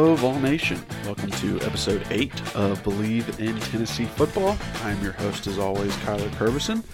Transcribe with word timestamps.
Hello, 0.00 0.14
Vol 0.14 0.38
Nation. 0.38 0.80
Welcome 1.04 1.32
to 1.32 1.60
episode 1.62 2.06
8 2.10 2.54
of 2.54 2.80
Believe 2.84 3.40
in 3.40 3.58
Tennessee 3.58 4.04
Football. 4.04 4.56
I'm 4.84 5.02
your 5.02 5.10
host, 5.10 5.48
as 5.48 5.58
always, 5.58 5.92
Kyler 5.96 6.30
Kervison. 6.36 6.84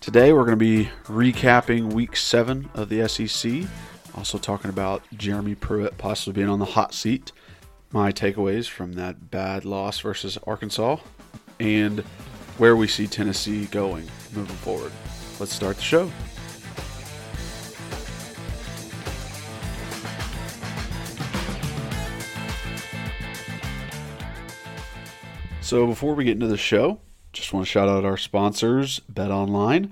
Today, 0.00 0.32
we're 0.32 0.46
going 0.46 0.58
to 0.58 0.64
be 0.64 0.88
recapping 1.04 1.92
week 1.92 2.16
7 2.16 2.70
of 2.72 2.88
the 2.88 3.06
SEC, 3.08 3.68
also 4.14 4.38
talking 4.38 4.70
about 4.70 5.02
Jeremy 5.18 5.54
Pruitt 5.54 5.98
possibly 5.98 6.32
being 6.32 6.48
on 6.48 6.58
the 6.58 6.64
hot 6.64 6.94
seat, 6.94 7.30
my 7.92 8.10
takeaways 8.10 8.66
from 8.66 8.94
that 8.94 9.30
bad 9.30 9.66
loss 9.66 10.00
versus 10.00 10.38
Arkansas, 10.46 10.96
and 11.60 12.00
where 12.56 12.74
we 12.74 12.88
see 12.88 13.06
Tennessee 13.06 13.66
going 13.66 14.08
moving 14.34 14.56
forward. 14.56 14.92
Let's 15.38 15.52
start 15.52 15.76
the 15.76 15.82
show. 15.82 16.10
So 25.66 25.84
before 25.84 26.14
we 26.14 26.22
get 26.22 26.34
into 26.34 26.46
the 26.46 26.56
show, 26.56 27.00
just 27.32 27.52
want 27.52 27.66
to 27.66 27.68
shout 27.68 27.88
out 27.88 28.04
our 28.04 28.16
sponsors, 28.16 29.00
Bet 29.08 29.32
Online. 29.32 29.90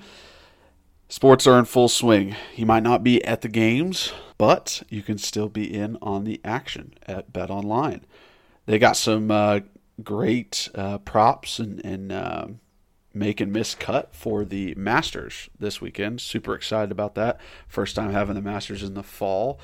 Sports 1.08 1.48
are 1.48 1.58
in 1.58 1.64
full 1.64 1.88
swing. 1.88 2.36
You 2.54 2.64
might 2.64 2.84
not 2.84 3.02
be 3.02 3.24
at 3.24 3.40
the 3.40 3.48
games, 3.48 4.12
but 4.38 4.84
you 4.88 5.02
can 5.02 5.18
still 5.18 5.48
be 5.48 5.64
in 5.64 5.98
on 6.00 6.22
the 6.22 6.40
action 6.44 6.94
at 7.08 7.32
Bet 7.32 7.50
Online. 7.50 8.06
They 8.66 8.78
got 8.78 8.96
some 8.96 9.32
uh, 9.32 9.60
great 10.00 10.68
uh, 10.76 10.98
props 10.98 11.58
and, 11.58 11.84
and 11.84 12.12
uh, 12.12 12.46
make 13.12 13.40
and 13.40 13.52
miss 13.52 13.74
cut 13.74 14.14
for 14.14 14.44
the 14.44 14.76
Masters 14.76 15.50
this 15.58 15.80
weekend. 15.80 16.20
Super 16.20 16.54
excited 16.54 16.92
about 16.92 17.16
that. 17.16 17.40
First 17.66 17.96
time 17.96 18.12
having 18.12 18.36
the 18.36 18.42
Masters 18.42 18.84
in 18.84 18.94
the 18.94 19.02
fall, 19.02 19.58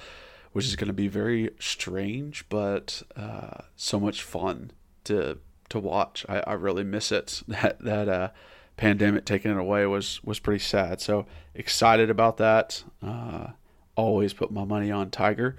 which 0.50 0.64
is 0.64 0.74
going 0.74 0.88
to 0.88 0.92
be 0.92 1.06
very 1.06 1.50
strange, 1.60 2.46
but 2.48 3.00
uh, 3.14 3.62
so 3.76 4.00
much 4.00 4.24
fun 4.24 4.72
to 5.04 5.38
to 5.70 5.78
watch. 5.78 6.24
I, 6.28 6.40
I 6.46 6.52
really 6.54 6.84
miss 6.84 7.10
it. 7.10 7.42
That 7.48 7.80
that 7.80 8.08
uh, 8.08 8.28
pandemic 8.76 9.24
taking 9.24 9.50
it 9.50 9.56
away 9.56 9.86
was 9.86 10.22
was 10.22 10.38
pretty 10.38 10.60
sad. 10.60 11.00
So 11.00 11.26
excited 11.54 12.10
about 12.10 12.36
that. 12.38 12.82
Uh, 13.02 13.48
always 13.96 14.32
put 14.32 14.50
my 14.50 14.64
money 14.64 14.90
on 14.90 15.10
Tiger. 15.10 15.56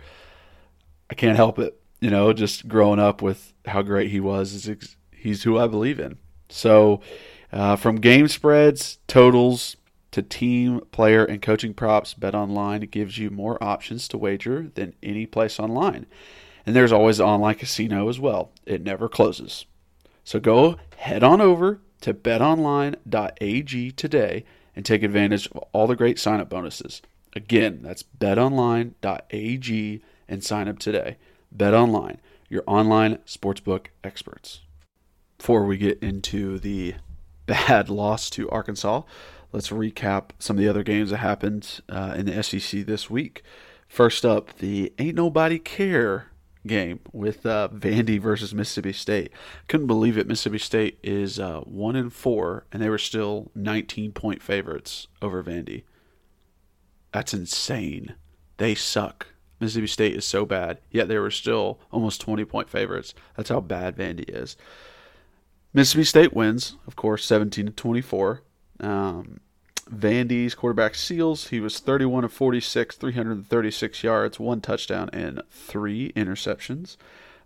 I 1.09 1.13
can't 1.16 1.35
help 1.35 1.59
it. 1.59 1.80
You 2.00 2.09
know, 2.09 2.34
just 2.34 2.68
growing 2.68 3.00
up 3.00 3.22
with 3.22 3.53
how 3.66 3.81
great 3.81 4.09
he 4.09 4.19
was, 4.19 4.53
is 4.68 4.96
he's 5.16 5.44
who 5.44 5.59
I 5.59 5.68
believe 5.68 6.00
in. 6.00 6.18
So 6.50 7.02
uh, 7.52 7.75
from 7.75 7.97
game 7.97 8.28
spreads, 8.28 8.97
totals 9.08 9.78
to 10.12 10.22
team, 10.22 10.81
player, 10.91 11.24
and 11.24 11.41
coaching 11.41 11.74
props, 11.74 12.14
Bet 12.14 12.35
Online 12.35 12.81
gives 12.81 13.18
you 13.18 13.30
more 13.30 13.62
options 13.64 14.08
to 14.09 14.18
wager 14.18 14.72
than 14.74 14.94
any 15.02 15.25
place 15.25 15.59
online. 15.59 16.06
And 16.66 16.75
there's 16.75 16.91
always 16.91 17.19
online 17.19 17.56
casino 17.56 18.09
as 18.09 18.19
well. 18.19 18.52
It 18.66 18.84
never 18.84 19.08
closes. 19.09 19.66
So 20.24 20.40
go 20.40 20.78
head 20.98 21.24
on 21.24 21.42
over 21.42 21.80
to 22.02 22.14
betonline.ag 22.14 23.92
today 23.92 24.44
and 24.76 24.86
take 24.86 25.04
advantage 25.04 25.48
of 25.48 25.58
all 25.72 25.88
the 25.88 25.96
great 25.96 26.20
sign 26.20 26.40
up 26.40 26.50
bonuses. 26.50 27.02
Again, 27.36 27.80
that's 27.82 28.04
betonline.ag 28.04 30.02
and 30.28 30.44
sign 30.44 30.68
up 30.68 30.80
today. 30.80 31.18
BetOnline, 31.56 32.18
your 32.50 32.64
online 32.68 33.18
sportsbook 33.26 33.88
experts. 34.04 34.62
Before 35.38 35.66
we 35.66 35.78
get 35.78 36.00
into 36.02 36.59
the 36.59 36.96
bad 37.46 37.90
loss 37.90 38.30
to 38.32 38.50
Arkansas, 38.50 39.02
let's 39.52 39.70
recap 39.70 40.32
some 40.40 40.58
of 40.58 40.62
the 40.62 40.70
other 40.70 40.84
games 40.84 41.09
that 41.09 41.18
happened 41.18 41.82
uh, 41.90 42.14
in 42.18 42.26
the 42.26 42.44
SEC 42.44 42.86
this 42.86 43.09
week. 43.09 43.44
First 43.88 44.26
up, 44.26 44.58
the 44.59 44.94
Ain't 44.98 45.16
Nobody 45.16 45.59
Care 45.59 46.31
game 46.66 46.99
with 47.11 47.45
uh, 47.45 47.69
Vandy 47.73 48.19
versus 48.19 48.53
Mississippi 48.53 48.94
State. 48.94 49.31
Couldn't 49.67 49.88
believe 49.88 50.17
it. 50.17 50.27
Mississippi 50.27 50.59
State 50.59 50.99
is 51.03 51.39
uh, 51.39 51.61
one 51.61 51.95
and 51.95 52.13
four, 52.13 52.66
and 52.72 52.81
they 52.81 52.89
were 52.89 52.97
still 52.97 53.51
19 53.55 54.11
point 54.11 54.41
favorites 54.41 55.07
over 55.22 55.44
Vandy. 55.44 55.83
That's 57.11 57.33
insane. 57.33 58.16
They 58.57 58.75
suck. 58.75 59.27
Mississippi 59.59 59.88
State 59.88 60.16
is 60.16 60.25
so 60.25 60.45
bad, 60.45 60.79
yet 60.89 61.07
they 61.07 61.19
were 61.19 61.31
still 61.31 61.79
almost 61.91 62.22
20 62.22 62.45
point 62.45 62.69
favorites. 62.69 63.13
That's 63.35 63.49
how 63.49 63.59
bad 63.59 63.95
Vandy 63.95 64.25
is. 64.28 64.55
Mississippi 65.73 66.03
State 66.03 66.33
wins, 66.33 66.75
of 66.88 66.95
course, 66.95 67.25
17 67.25 67.67
to 67.67 67.72
24. 67.72 68.41
Um, 68.81 69.39
Vandy's 69.90 70.56
quarterback 70.56 70.96
Seals, 70.96 71.47
he 71.47 71.59
was 71.59 71.80
31 71.80 72.24
of 72.24 72.34
46, 72.34 72.96
336 72.96 74.03
yards, 74.03 74.40
one 74.40 74.62
touchdown, 74.62 75.09
and 75.12 75.42
three 75.50 76.12
interceptions. 76.14 76.97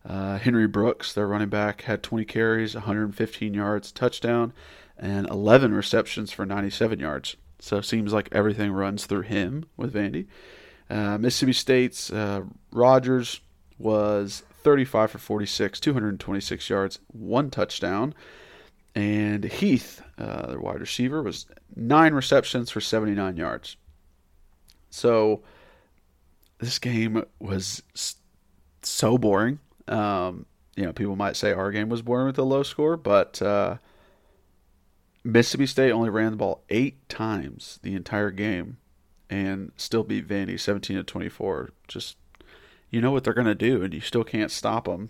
Uh, 0.08 0.38
Henry 0.38 0.68
Brooks, 0.68 1.14
their 1.14 1.28
running 1.28 1.50
back, 1.50 1.82
had 1.84 2.04
20 2.04 2.26
carries, 2.26 2.76
115 2.76 3.54
yards, 3.54 3.92
touchdown, 3.92 4.54
and 4.98 5.28
11 5.30 5.74
receptions 5.74 6.32
for 6.32 6.46
97 6.46 7.00
yards. 7.00 7.36
So 7.60 7.78
it 7.78 7.86
seems 7.86 8.14
like 8.14 8.30
everything 8.32 8.72
runs 8.72 9.06
through 9.06 9.22
him 9.22 9.66
with 9.76 9.94
Vandy. 9.94 10.28
Uh, 10.90 11.18
Mississippi 11.18 11.54
State's 11.54 12.12
uh, 12.12 12.44
Rogers 12.72 13.42
was 13.80 14.44
35 14.62 15.12
for 15.12 15.18
46, 15.18 15.80
226 15.80 16.70
yards, 16.70 17.00
one 17.08 17.50
touchdown. 17.50 18.14
And 18.96 19.44
Heath, 19.44 20.02
uh, 20.18 20.54
the 20.54 20.60
wide 20.60 20.80
receiver, 20.80 21.22
was 21.22 21.46
nine 21.76 22.14
receptions 22.14 22.72
for 22.72 22.80
79 22.80 23.36
yards. 23.36 23.76
So 24.90 25.44
this 26.60 26.80
game 26.80 27.24
was 27.40 27.84
so 28.82 29.18
boring. 29.18 29.60
Um, 29.90 30.46
you 30.78 30.86
know, 30.86 30.94
people 30.94 31.18
might 31.18 31.36
say 31.36 31.52
our 31.52 31.72
game 31.72 31.90
was 31.90 32.02
boring 32.02 32.28
with 32.28 32.38
a 32.38 32.44
low 32.44 32.64
score, 32.64 32.96
but 32.96 33.42
uh, 33.42 33.78
Mississippi 35.24 35.66
State 35.66 35.92
only 35.92 36.10
ran 36.10 36.32
the 36.32 36.38
ball 36.38 36.64
eight 36.70 37.08
times 37.10 37.80
the 37.84 37.96
entire 37.96 38.32
game 38.32 38.78
and 39.30 39.72
still 39.76 40.04
beat 40.04 40.28
Vandy 40.28 40.60
17 40.60 40.98
to 40.98 41.04
24. 41.04 41.72
Just 41.88 42.18
you 42.90 43.02
know 43.02 43.12
what 43.12 43.24
they're 43.24 43.34
going 43.34 43.46
to 43.46 43.56
do, 43.56 43.84
and 43.84 43.94
you 43.94 44.00
still 44.00 44.24
can't 44.24 44.52
stop 44.52 44.86
them. 44.86 45.10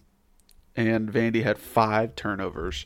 And 0.75 1.11
Vandy 1.11 1.43
had 1.43 1.57
five 1.57 2.15
turnovers 2.15 2.85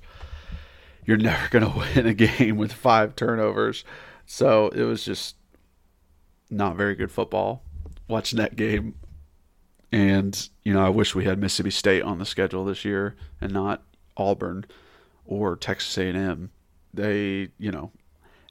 you're 1.10 1.18
never 1.18 1.50
going 1.50 1.66
to 1.74 1.80
win 1.96 2.06
a 2.06 2.14
game 2.14 2.56
with 2.56 2.72
five 2.72 3.16
turnovers. 3.16 3.84
So 4.28 4.68
it 4.68 4.84
was 4.84 5.04
just 5.04 5.36
not 6.52 6.76
very 6.76 6.94
good 6.94 7.12
football 7.12 7.64
watching 8.08 8.38
that 8.38 8.56
game. 8.56 8.94
And, 9.92 10.50
you 10.64 10.72
know, 10.72 10.86
I 10.86 10.90
wish 10.90 11.16
we 11.16 11.26
had 11.26 11.40
Mississippi 11.40 11.72
State 11.72 12.04
on 12.04 12.20
the 12.20 12.28
schedule 12.28 12.64
this 12.64 12.86
year 12.86 13.16
and 13.42 13.52
not 13.52 13.82
Auburn 14.18 14.66
or 15.26 15.56
Texas 15.56 15.98
A&M. 15.98 16.52
They, 16.94 17.50
you 17.58 17.72
know, 17.72 17.92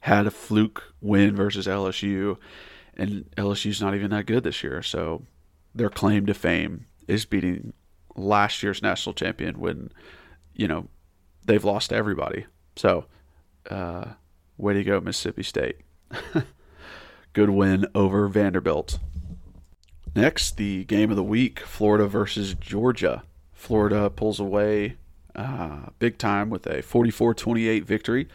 had 0.01 0.27
a 0.27 0.31
fluke 0.31 0.93
win 0.99 1.37
versus 1.37 1.65
LSU 1.65 2.37
and 2.97 3.23
LSU's 3.37 3.81
not 3.81 3.95
even 3.95 4.11
that 4.11 4.25
good 4.25 4.43
this 4.43 4.63
year. 4.63 4.81
So 4.83 5.23
their 5.73 5.89
claim 5.89 6.25
to 6.25 6.33
fame 6.33 6.87
is 7.07 7.23
beating 7.23 7.71
last 8.17 8.61
year's 8.61 8.81
national 8.81 9.13
champion 9.13 9.61
when, 9.61 9.93
you 10.53 10.67
know, 10.67 10.89
they've 11.45 11.63
lost 11.63 11.91
everybody. 11.93 12.45
So, 12.75 13.05
uh, 13.69 14.05
way 14.57 14.73
to 14.73 14.83
go, 14.83 14.99
Mississippi 14.99 15.43
State. 15.43 15.77
Good 17.33 17.49
win 17.49 17.85
over 17.93 18.27
Vanderbilt. 18.27 18.99
Next, 20.15 20.57
the 20.57 20.85
game 20.85 21.11
of 21.11 21.15
the 21.15 21.23
week 21.23 21.59
Florida 21.59 22.07
versus 22.07 22.53
Georgia. 22.55 23.23
Florida 23.53 24.09
pulls 24.09 24.39
away 24.39 24.95
uh, 25.35 25.89
big 25.99 26.17
time 26.17 26.49
with 26.49 26.65
a 26.67 26.81
44 26.81 27.33
28 27.33 27.85
victory. 27.85 28.27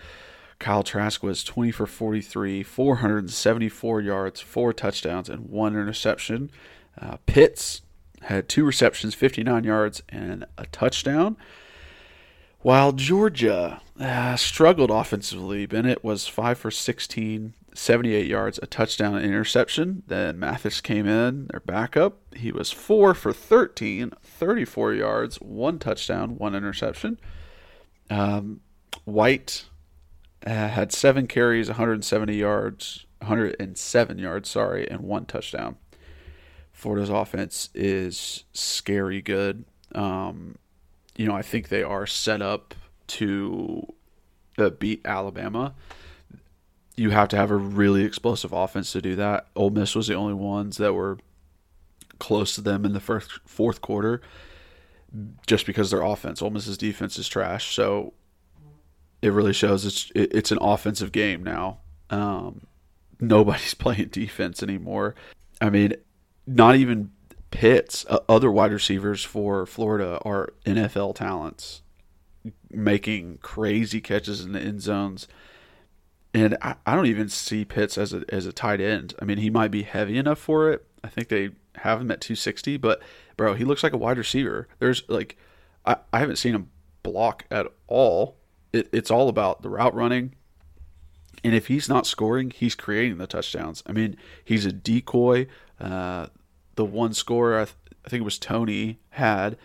Kyle 0.59 0.83
Trask 0.83 1.23
was 1.23 1.43
20 1.45 1.73
for 1.73 1.87
43, 1.87 2.63
474 2.63 4.01
yards, 4.01 4.41
four 4.41 4.73
touchdowns, 4.73 5.29
and 5.29 5.51
one 5.51 5.75
interception. 5.75 6.51
Uh, 6.99 7.17
Pitts 7.27 7.83
had 8.23 8.49
two 8.49 8.65
receptions, 8.65 9.15
59 9.15 9.65
yards, 9.65 10.03
and 10.09 10.47
a 10.57 10.67
touchdown. 10.67 11.37
While 12.65 12.93
Georgia 12.93 13.83
uh, 14.01 14.37
struggled 14.37 14.91
offensively, 14.91 15.67
Bennett 15.67 16.03
was 16.03 16.27
5 16.27 16.57
for 16.57 16.71
16, 16.71 17.53
78 17.75 18.27
yards, 18.27 18.59
a 18.63 18.67
touchdown, 18.67 19.15
and 19.17 19.27
interception. 19.27 20.03
Then 20.07 20.39
Mathis 20.39 20.81
came 20.81 21.07
in, 21.07 21.49
their 21.49 21.61
backup. 21.61 22.21
He 22.35 22.53
was 22.53 22.73
4 22.73 23.13
for 23.13 23.35
13, 23.35 24.13
34 24.23 24.95
yards, 24.95 25.37
one 25.43 25.79
touchdown, 25.79 26.39
one 26.39 26.55
interception. 26.55 27.21
Um, 28.09 28.61
White 29.05 29.67
uh, 30.47 30.69
had 30.69 30.91
seven 30.91 31.27
carries, 31.27 31.69
170 31.69 32.35
yards, 32.35 33.05
107 33.19 34.19
yards, 34.19 34.49
sorry, 34.49 34.91
and 34.91 35.03
one 35.03 35.27
touchdown. 35.27 35.77
Florida's 36.73 37.11
offense 37.11 37.69
is 37.75 38.45
scary 38.55 39.21
good. 39.21 39.67
Um, 39.95 40.57
you 41.17 41.27
know, 41.27 41.35
I 41.35 41.43
think 41.43 41.69
they 41.69 41.83
are 41.83 42.07
set 42.07 42.43
up 42.43 42.75
to 43.07 43.87
uh, 44.59 44.71
beat 44.71 45.03
Alabama. 45.05 45.75
You 46.97 47.11
have 47.11 47.29
to 47.29 47.37
have 47.37 47.51
a 47.51 47.57
really 47.57 48.05
explosive 48.05 48.53
offense 48.53 48.93
to 48.93 49.03
do 49.03 49.17
that. 49.17 49.49
Ole 49.57 49.71
Miss 49.71 49.95
was 49.95 50.07
the 50.07 50.15
only 50.15 50.35
ones 50.35 50.77
that 50.77 50.93
were 50.93 51.19
close 52.19 52.55
to 52.55 52.61
them 52.61 52.85
in 52.85 52.93
the 52.93 53.01
first 53.01 53.41
fourth 53.45 53.81
quarter, 53.81 54.21
just 55.47 55.67
because 55.67 55.91
their 55.91 56.03
offense. 56.03 56.41
Ole 56.41 56.51
Miss's 56.51 56.79
defense 56.79 57.19
is 57.19 57.29
trash, 57.29 57.75
so 57.75 58.15
it 59.23 59.33
really 59.33 59.53
shows 59.53 59.85
it's 59.85 60.13
it's 60.15 60.53
an 60.53 60.59
offensive 60.61 61.11
game 61.11 61.43
now. 61.43 61.79
Um, 62.11 62.67
nobody's 63.21 63.75
playing 63.75 64.09
defense 64.09 64.63
anymore. 64.63 65.15
I 65.61 65.71
mean, 65.71 65.95
not 66.47 66.77
even 66.77 67.11
Pitts, 67.55 68.05
uh, 68.11 68.19
other 68.29 68.51
wide 68.51 68.73
receivers 68.73 69.23
for 69.23 69.65
Florida 69.65 70.19
are 70.25 70.53
NFL 70.67 71.15
talents, 71.15 71.83
making 72.69 73.39
crazy 73.43 74.01
catches 74.01 74.45
in 74.45 74.51
the 74.51 74.61
end 74.61 74.83
zones. 74.83 75.29
And 76.35 76.59
I, 76.61 76.75
I 76.85 76.97
don't 76.97 77.07
even 77.07 77.29
see 77.29 77.65
Pitts 77.65 77.97
as 77.97 78.13
a 78.13 78.25
as 78.29 78.45
a 78.45 78.53
tight 78.53 78.81
end. 78.81 79.15
I 79.23 79.25
mean, 79.25 79.39
he 79.39 79.51
might 79.51 79.71
be 79.71 79.85
heavy 79.85 80.19
enough 80.19 80.41
for 80.41 80.73
it. 80.73 80.85
I 81.05 81.09
think 81.09 81.29
they 81.29 81.51
have 81.77 82.01
him 82.01 82.11
at 82.11 82.21
260, 82.21 82.77
but 82.79 83.01
bro, 83.37 83.55
he 83.55 83.65
looks 83.65 83.85
like 83.85 83.93
a 83.93 83.99
wide 83.99 84.19
receiver. 84.19 84.67
There's 84.81 85.09
like, 85.09 85.39
I, 85.87 85.99
I 86.13 86.19
haven't 86.19 86.37
seen 86.37 86.57
him 86.57 86.71
block 87.05 87.45
at 87.53 87.69
all. 87.87 88.37
It, 88.73 88.89
it's 88.93 89.13
all 89.13 89.29
about 89.29 89.63
the 89.63 89.71
route 89.71 89.95
running. 89.95 90.35
And 91.45 91.55
if 91.55 91.69
he's 91.69 91.89
not 91.89 92.05
scoring, 92.05 92.51
he's 92.51 92.75
creating 92.75 93.19
the 93.19 93.29
touchdowns. 93.29 93.85
I 93.87 93.93
mean, 93.93 94.17
he's 94.45 94.67
a 94.67 94.73
decoy. 94.73 95.47
Uh, 95.81 96.27
the 96.77 96.85
one 96.85 97.15
score 97.15 97.59
I, 97.59 97.65
th- 97.65 97.77
I 98.05 98.09
think 98.09 98.23
it 98.23 98.25
was 98.25 98.39
Toney 98.39 98.99
had. 99.11 99.57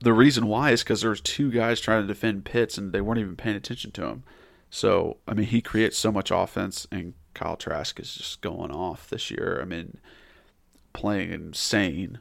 The 0.00 0.12
reason 0.12 0.46
why 0.46 0.72
is 0.72 0.82
because 0.82 1.00
there 1.00 1.10
was 1.10 1.20
two 1.20 1.50
guys 1.50 1.80
trying 1.80 2.02
to 2.02 2.08
defend 2.08 2.44
Pitts 2.44 2.76
and 2.76 2.92
they 2.92 3.00
weren't 3.00 3.20
even 3.20 3.36
paying 3.36 3.56
attention 3.56 3.92
to 3.92 4.06
him. 4.06 4.24
So 4.70 5.18
I 5.28 5.34
mean, 5.34 5.46
he 5.46 5.60
creates 5.60 5.98
so 5.98 6.10
much 6.10 6.30
offense, 6.30 6.86
and 6.90 7.14
Kyle 7.34 7.56
Trask 7.56 8.00
is 8.00 8.14
just 8.14 8.40
going 8.40 8.70
off 8.70 9.08
this 9.10 9.30
year. 9.30 9.58
I 9.60 9.66
mean, 9.66 9.98
playing 10.92 11.30
insane, 11.30 12.18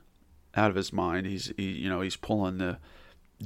out 0.56 0.70
of 0.70 0.76
his 0.76 0.92
mind. 0.94 1.28
He's 1.28 1.54
he, 1.58 1.72
you 1.72 1.90
know 1.90 2.02
he's 2.02 2.16
pulling 2.16 2.58
the 2.58 2.78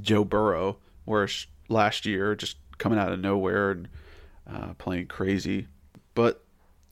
Joe 0.00 0.24
Burrow, 0.24 0.78
where 1.04 1.28
last 1.68 2.06
year 2.06 2.34
just 2.34 2.56
coming 2.78 2.98
out 2.98 3.12
of 3.12 3.20
nowhere 3.20 3.70
and 3.70 3.88
uh, 4.50 4.74
playing 4.74 5.06
crazy. 5.06 5.68
But 6.14 6.44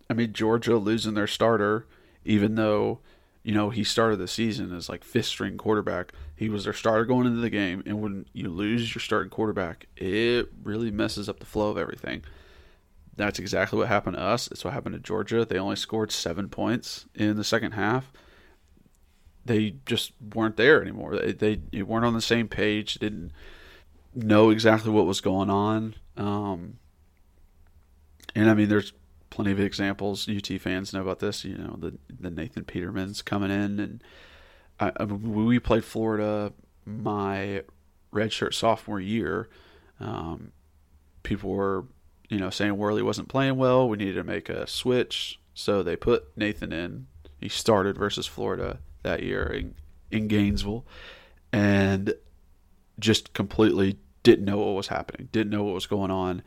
I 0.09 0.15
mean, 0.15 0.32
Georgia 0.32 0.76
losing 0.76 1.15
their 1.15 1.26
starter, 1.26 1.87
even 2.25 2.55
though 2.55 3.00
you 3.44 3.52
know, 3.52 3.69
he 3.69 3.85
started 3.85 4.17
the 4.17 4.26
season 4.26 4.75
as 4.75 4.88
like 4.88 5.05
fifth 5.05 5.26
string 5.26 5.58
quarterback. 5.58 6.12
He 6.35 6.49
was 6.49 6.64
their 6.64 6.73
starter 6.73 7.05
going 7.05 7.26
into 7.26 7.41
the 7.41 7.50
game, 7.50 7.82
and 7.85 8.00
when 8.00 8.25
you 8.32 8.49
lose 8.49 8.94
your 8.94 9.02
starting 9.02 9.31
quarterback, 9.31 9.87
it 9.96 10.49
really 10.62 10.91
messes 10.91 11.29
up 11.29 11.38
the 11.38 11.46
flow 11.46 11.69
of 11.69 11.76
everything. 11.76 12.25
That's 13.17 13.38
exactly 13.38 13.79
what 13.79 13.88
happened 13.88 14.17
to 14.17 14.23
us. 14.23 14.49
It's 14.49 14.64
what 14.64 14.73
happened 14.73 14.94
to 14.94 14.99
Georgia. 14.99 15.44
They 15.44 15.58
only 15.58 15.76
scored 15.76 16.11
seven 16.11 16.49
points 16.49 17.05
in 17.14 17.37
the 17.37 17.44
second 17.44 17.73
half. 17.73 18.11
They 19.44 19.76
just 19.85 20.12
weren't 20.35 20.56
there 20.56 20.81
anymore. 20.81 21.17
They, 21.17 21.56
they 21.56 21.82
weren't 21.82 22.06
on 22.06 22.14
the 22.14 22.23
same 22.23 22.49
page. 22.49 22.94
Didn't 22.94 23.31
know 24.14 24.49
exactly 24.50 24.90
what 24.90 25.06
was 25.06 25.20
going 25.20 25.50
on. 25.50 25.94
Um, 26.17 26.79
and 28.35 28.50
I 28.50 28.55
mean, 28.55 28.70
there's 28.70 28.94
plenty 29.34 29.50
of 29.50 29.58
examples. 29.58 30.28
UT 30.28 30.46
fans 30.60 30.92
know 30.92 31.02
about 31.02 31.19
this. 31.19 31.44
You 31.44 31.58
know, 31.58 31.76
the 31.78 31.98
the 32.08 32.31
Nathan 32.31 32.64
Peterman's 32.64 33.20
coming 33.20 33.50
in, 33.50 33.81
and 33.81 34.04
I, 34.78 34.92
I, 34.96 35.04
we 35.04 35.58
played 35.58 35.84
Florida 35.84 36.52
my 36.86 37.62
redshirt 38.12 38.54
sophomore 38.54 39.00
year. 39.00 39.48
Um, 39.98 40.52
people 41.25 41.50
were, 41.50 41.86
you 42.28 42.38
know, 42.38 42.50
saying 42.50 42.76
Worley 42.76 43.02
wasn't 43.02 43.28
playing 43.28 43.56
well. 43.56 43.88
We 43.88 43.96
needed 43.96 44.14
to 44.14 44.25
make 44.25 44.48
a 44.48 44.66
switch, 44.66 45.40
so 45.52 45.82
they 45.82 45.96
put 45.96 46.37
Nathan 46.37 46.72
in. 46.72 47.06
He 47.40 47.48
started 47.48 47.98
versus 47.98 48.26
Florida 48.26 48.78
that 49.02 49.22
year 49.22 49.46
in, 49.46 49.75
in 50.10 50.28
Gainesville, 50.28 50.87
and 51.52 52.14
just 53.00 53.32
completely 53.34 53.98
didn't 54.22 54.44
know 54.44 54.58
what 54.58 54.75
was 54.75 54.88
happening. 54.88 55.28
Didn't 55.32 55.50
know 55.50 55.64
what 55.64 55.75
was 55.75 55.87
going 55.87 56.10
on. 56.10 56.42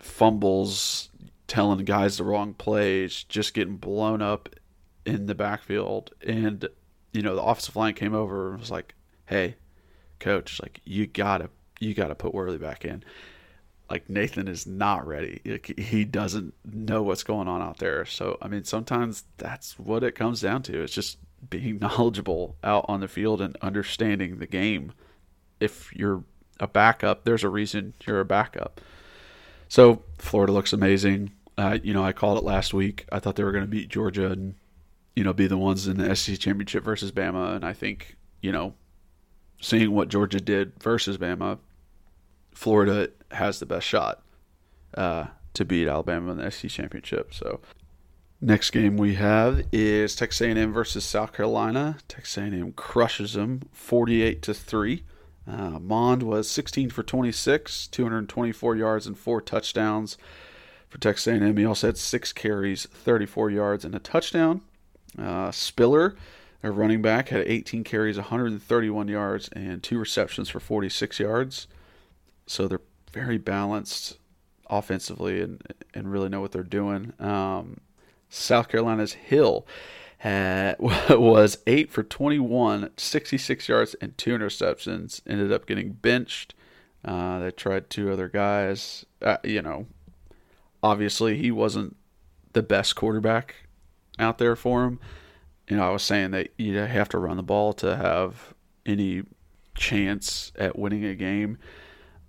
Fumbles, 0.00 1.10
telling 1.46 1.84
guys 1.84 2.18
the 2.18 2.24
wrong 2.24 2.54
plays, 2.54 3.24
just 3.24 3.54
getting 3.54 3.76
blown 3.76 4.22
up 4.22 4.48
in 5.04 5.26
the 5.26 5.34
backfield. 5.34 6.12
And, 6.26 6.68
you 7.12 7.22
know, 7.22 7.34
the 7.34 7.42
offensive 7.42 7.76
line 7.76 7.94
came 7.94 8.14
over 8.14 8.50
and 8.50 8.60
was 8.60 8.70
like, 8.70 8.94
hey, 9.26 9.56
coach, 10.18 10.60
like, 10.60 10.80
you 10.84 11.06
gotta, 11.06 11.50
you 11.80 11.94
gotta 11.94 12.14
put 12.14 12.34
Worley 12.34 12.58
back 12.58 12.84
in. 12.84 13.04
Like, 13.88 14.10
Nathan 14.10 14.48
is 14.48 14.66
not 14.66 15.06
ready. 15.06 15.60
he 15.78 16.04
doesn't 16.04 16.54
know 16.64 17.02
what's 17.02 17.22
going 17.22 17.46
on 17.46 17.62
out 17.62 17.78
there. 17.78 18.04
So, 18.04 18.36
I 18.42 18.48
mean, 18.48 18.64
sometimes 18.64 19.24
that's 19.36 19.78
what 19.78 20.02
it 20.02 20.16
comes 20.16 20.40
down 20.40 20.62
to. 20.64 20.82
It's 20.82 20.92
just 20.92 21.18
being 21.48 21.78
knowledgeable 21.80 22.56
out 22.64 22.86
on 22.88 23.00
the 23.00 23.08
field 23.08 23.40
and 23.40 23.56
understanding 23.62 24.38
the 24.38 24.46
game. 24.46 24.92
If 25.60 25.94
you're 25.94 26.24
a 26.58 26.66
backup, 26.66 27.24
there's 27.24 27.44
a 27.44 27.48
reason 27.48 27.94
you're 28.04 28.20
a 28.20 28.24
backup. 28.24 28.80
So 29.68 30.02
Florida 30.18 30.52
looks 30.52 30.72
amazing. 30.72 31.32
Uh, 31.58 31.78
you 31.82 31.94
know, 31.94 32.04
I 32.04 32.12
called 32.12 32.38
it 32.38 32.44
last 32.44 32.74
week. 32.74 33.06
I 33.10 33.18
thought 33.18 33.36
they 33.36 33.44
were 33.44 33.52
going 33.52 33.64
to 33.64 33.70
beat 33.70 33.88
Georgia 33.88 34.30
and 34.30 34.54
you 35.14 35.24
know 35.24 35.32
be 35.32 35.46
the 35.46 35.56
ones 35.56 35.86
in 35.86 35.96
the 35.96 36.14
SEC 36.14 36.38
championship 36.38 36.84
versus 36.84 37.10
Bama, 37.10 37.56
and 37.56 37.64
I 37.64 37.72
think 37.72 38.16
you 38.42 38.52
know, 38.52 38.74
seeing 39.60 39.92
what 39.92 40.08
Georgia 40.08 40.40
did 40.40 40.72
versus 40.80 41.18
Bama, 41.18 41.58
Florida 42.52 43.10
has 43.32 43.58
the 43.58 43.66
best 43.66 43.86
shot 43.86 44.22
uh, 44.94 45.26
to 45.54 45.64
beat 45.64 45.88
Alabama 45.88 46.32
in 46.32 46.38
the 46.38 46.50
SEC 46.50 46.70
championship. 46.70 47.34
So. 47.34 47.60
Next 48.38 48.70
game 48.70 48.98
we 48.98 49.14
have 49.14 49.64
is 49.72 50.14
Texas 50.14 50.42
A&M 50.42 50.70
versus 50.70 51.06
South 51.06 51.32
Carolina. 51.32 51.96
Texas 52.06 52.36
A&M 52.36 52.72
crushes 52.72 53.32
them 53.32 53.62
48 53.72 54.42
to 54.42 54.52
3. 54.52 55.04
Uh, 55.50 55.78
Mond 55.80 56.22
was 56.22 56.50
16 56.50 56.90
for 56.90 57.02
26, 57.02 57.86
224 57.86 58.76
yards 58.76 59.06
and 59.06 59.18
four 59.18 59.40
touchdowns 59.40 60.18
for 60.96 61.02
Texas 61.02 61.26
A&M. 61.26 61.56
He 61.56 61.66
also 61.66 61.88
had 61.88 61.98
six 61.98 62.32
carries, 62.32 62.86
34 62.86 63.50
yards 63.50 63.84
and 63.84 63.94
a 63.94 63.98
touchdown. 63.98 64.62
Uh, 65.18 65.50
Spiller, 65.50 66.16
their 66.62 66.72
running 66.72 67.02
back, 67.02 67.28
had 67.28 67.42
18 67.46 67.84
carries, 67.84 68.16
131 68.16 69.08
yards 69.08 69.48
and 69.50 69.82
two 69.82 69.98
receptions 69.98 70.48
for 70.48 70.58
46 70.58 71.20
yards. 71.20 71.66
So 72.46 72.66
they're 72.66 72.80
very 73.12 73.36
balanced 73.36 74.18
offensively 74.68 75.40
and 75.40 75.62
and 75.94 76.10
really 76.10 76.28
know 76.28 76.40
what 76.40 76.52
they're 76.52 76.62
doing. 76.62 77.12
Um, 77.18 77.80
South 78.28 78.68
Carolina's 78.68 79.12
Hill 79.12 79.66
had, 80.18 80.76
was 81.10 81.58
8 81.66 81.90
for 81.90 82.02
21, 82.04 82.90
66 82.96 83.68
yards, 83.68 83.94
and 84.00 84.16
two 84.16 84.36
interceptions. 84.36 85.20
Ended 85.26 85.52
up 85.52 85.66
getting 85.66 85.92
benched. 85.92 86.54
Uh, 87.04 87.38
they 87.38 87.50
tried 87.50 87.90
two 87.90 88.10
other 88.10 88.28
guys. 88.28 89.04
Uh, 89.22 89.36
you 89.44 89.62
know, 89.62 89.86
obviously 90.82 91.36
he 91.36 91.50
wasn't 91.50 91.96
the 92.52 92.62
best 92.62 92.96
quarterback 92.96 93.56
out 94.18 94.38
there 94.38 94.56
for 94.56 94.84
him. 94.84 95.00
You 95.68 95.76
know, 95.76 95.88
I 95.88 95.90
was 95.90 96.02
saying 96.02 96.30
that 96.30 96.50
you 96.56 96.76
have 96.76 97.08
to 97.10 97.18
run 97.18 97.36
the 97.36 97.42
ball 97.42 97.72
to 97.74 97.96
have 97.96 98.54
any 98.84 99.24
chance 99.74 100.52
at 100.56 100.78
winning 100.78 101.04
a 101.04 101.14
game. 101.14 101.58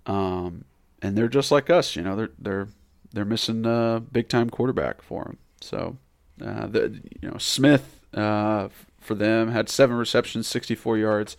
Um, 0.06 0.64
and 1.00 1.16
they're 1.16 1.28
just 1.28 1.52
like 1.52 1.70
us, 1.70 1.94
you 1.94 2.02
know, 2.02 2.16
they're 2.16 2.30
they're 2.38 2.68
they're 3.12 3.24
missing 3.24 3.64
a 3.64 4.00
big 4.00 4.28
time 4.28 4.50
quarterback 4.50 5.02
for 5.02 5.24
him. 5.24 5.38
So 5.60 5.98
uh, 6.44 6.66
the 6.66 7.00
you 7.22 7.30
know 7.30 7.38
Smith 7.38 8.00
uh, 8.14 8.68
for 9.00 9.14
them 9.14 9.50
had 9.50 9.68
seven 9.68 9.96
receptions, 9.96 10.46
64 10.46 10.98
yards, 10.98 11.36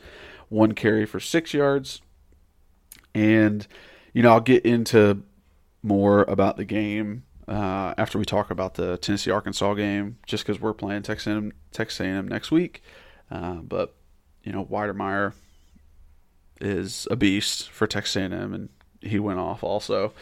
one 0.50 0.74
carry 0.74 1.06
for 1.06 1.20
six 1.20 1.54
yards. 1.54 2.01
And, 3.13 3.68
you 4.13 4.24
know, 4.24 4.32
I'll 4.32 4.39
get 4.39 4.66
into 4.66 5.24
more 5.81 6.24
about 6.24 6.57
the 6.57 6.65
game 6.65 7.24
uh, 7.48 7.93
after 7.98 8.19
we 8.19 8.25
talk 8.25 8.51
about 8.51 8.75
the 8.75 8.98
Tennessee 8.98 9.31
Arkansas 9.31 9.74
game, 9.74 10.17
just 10.25 10.45
because 10.45 10.62
we're 10.62 10.74
playing 10.74 11.01
Texas 11.01 11.27
A&M, 11.27 11.51
Texas 11.71 12.00
A&M 12.00 12.27
next 12.27 12.51
week. 12.51 12.83
Uh, 13.31 13.55
but 13.55 13.95
you 14.43 14.51
know, 14.51 14.65
Wydermyer 14.65 15.33
is 16.62 17.07
a 17.09 17.15
beast 17.15 17.69
for 17.69 17.88
Texas 17.88 18.15
A&M, 18.15 18.53
and 18.53 18.69
he 19.01 19.19
went 19.19 19.39
off 19.39 19.63
also. 19.63 20.13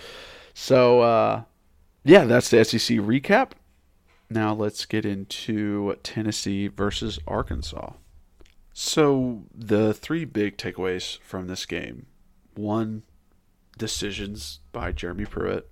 So 0.53 1.01
uh, 1.01 1.43
yeah, 2.03 2.25
that's 2.25 2.49
the 2.49 2.63
SEC 2.63 2.97
recap. 2.97 3.51
Now 4.29 4.53
let's 4.53 4.85
get 4.85 5.05
into 5.05 5.95
Tennessee 6.03 6.67
versus 6.67 7.19
Arkansas. 7.27 7.93
So 8.73 9.43
the 9.53 9.93
three 9.93 10.25
big 10.25 10.57
takeaways 10.57 11.19
from 11.19 11.47
this 11.47 11.65
game: 11.65 12.05
one, 12.55 13.03
decisions 13.77 14.60
by 14.72 14.91
Jeremy 14.91 15.25
Pruitt 15.25 15.69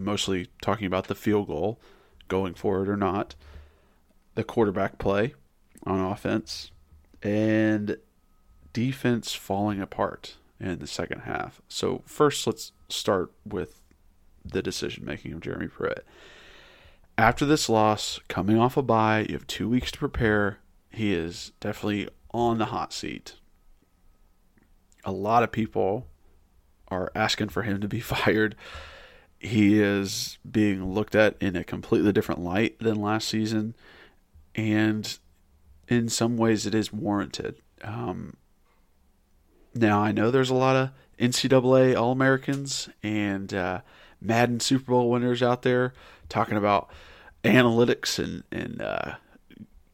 mostly 0.00 0.48
talking 0.62 0.86
about 0.86 1.06
the 1.06 1.14
field 1.14 1.46
goal 1.46 1.78
going 2.28 2.54
for 2.54 2.82
it 2.82 2.88
or 2.88 2.96
not, 2.96 3.34
the 4.34 4.44
quarterback 4.44 4.98
play 4.98 5.34
on 5.84 6.00
offense, 6.00 6.70
and 7.22 7.96
defense 8.72 9.34
falling 9.34 9.80
apart 9.80 10.36
in 10.58 10.78
the 10.78 10.86
second 10.86 11.20
half. 11.20 11.60
So, 11.68 12.02
first, 12.06 12.46
let's 12.46 12.72
start 12.88 13.32
with 13.44 13.80
the 14.44 14.62
decision 14.62 15.04
making 15.04 15.32
of 15.32 15.40
Jeremy 15.40 15.68
Pruitt. 15.68 16.04
After 17.18 17.44
this 17.44 17.68
loss, 17.68 18.20
coming 18.28 18.58
off 18.58 18.76
a 18.76 18.82
bye, 18.82 19.26
you 19.28 19.34
have 19.34 19.46
two 19.46 19.68
weeks 19.68 19.92
to 19.92 19.98
prepare. 19.98 20.58
He 20.90 21.12
is 21.12 21.52
definitely 21.60 22.08
on 22.32 22.58
the 22.58 22.66
hot 22.66 22.92
seat. 22.92 23.34
A 25.04 25.12
lot 25.12 25.42
of 25.42 25.52
people 25.52 26.06
are 26.90 27.12
asking 27.14 27.48
for 27.50 27.62
him 27.62 27.80
to 27.80 27.88
be 27.88 28.00
fired 28.00 28.56
he 29.40 29.80
is 29.80 30.38
being 30.48 30.92
looked 30.92 31.14
at 31.14 31.34
in 31.40 31.56
a 31.56 31.64
completely 31.64 32.12
different 32.12 32.42
light 32.42 32.78
than 32.78 33.00
last 33.00 33.26
season, 33.26 33.74
and 34.54 35.18
in 35.88 36.10
some 36.10 36.36
ways 36.36 36.66
it 36.66 36.74
is 36.74 36.92
warranted. 36.92 37.56
Um, 37.82 38.36
now 39.74 40.02
I 40.02 40.12
know 40.12 40.30
there's 40.30 40.50
a 40.50 40.54
lot 40.54 40.76
of 40.76 40.90
NCAA 41.18 41.98
All 41.98 42.12
Americans 42.12 42.90
and 43.02 43.52
uh, 43.54 43.80
Madden 44.20 44.60
Super 44.60 44.92
Bowl 44.92 45.10
winners 45.10 45.42
out 45.42 45.62
there 45.62 45.94
talking 46.28 46.58
about 46.58 46.90
analytics 47.42 48.22
and 48.22 48.44
and 48.52 48.82
uh, 48.82 49.14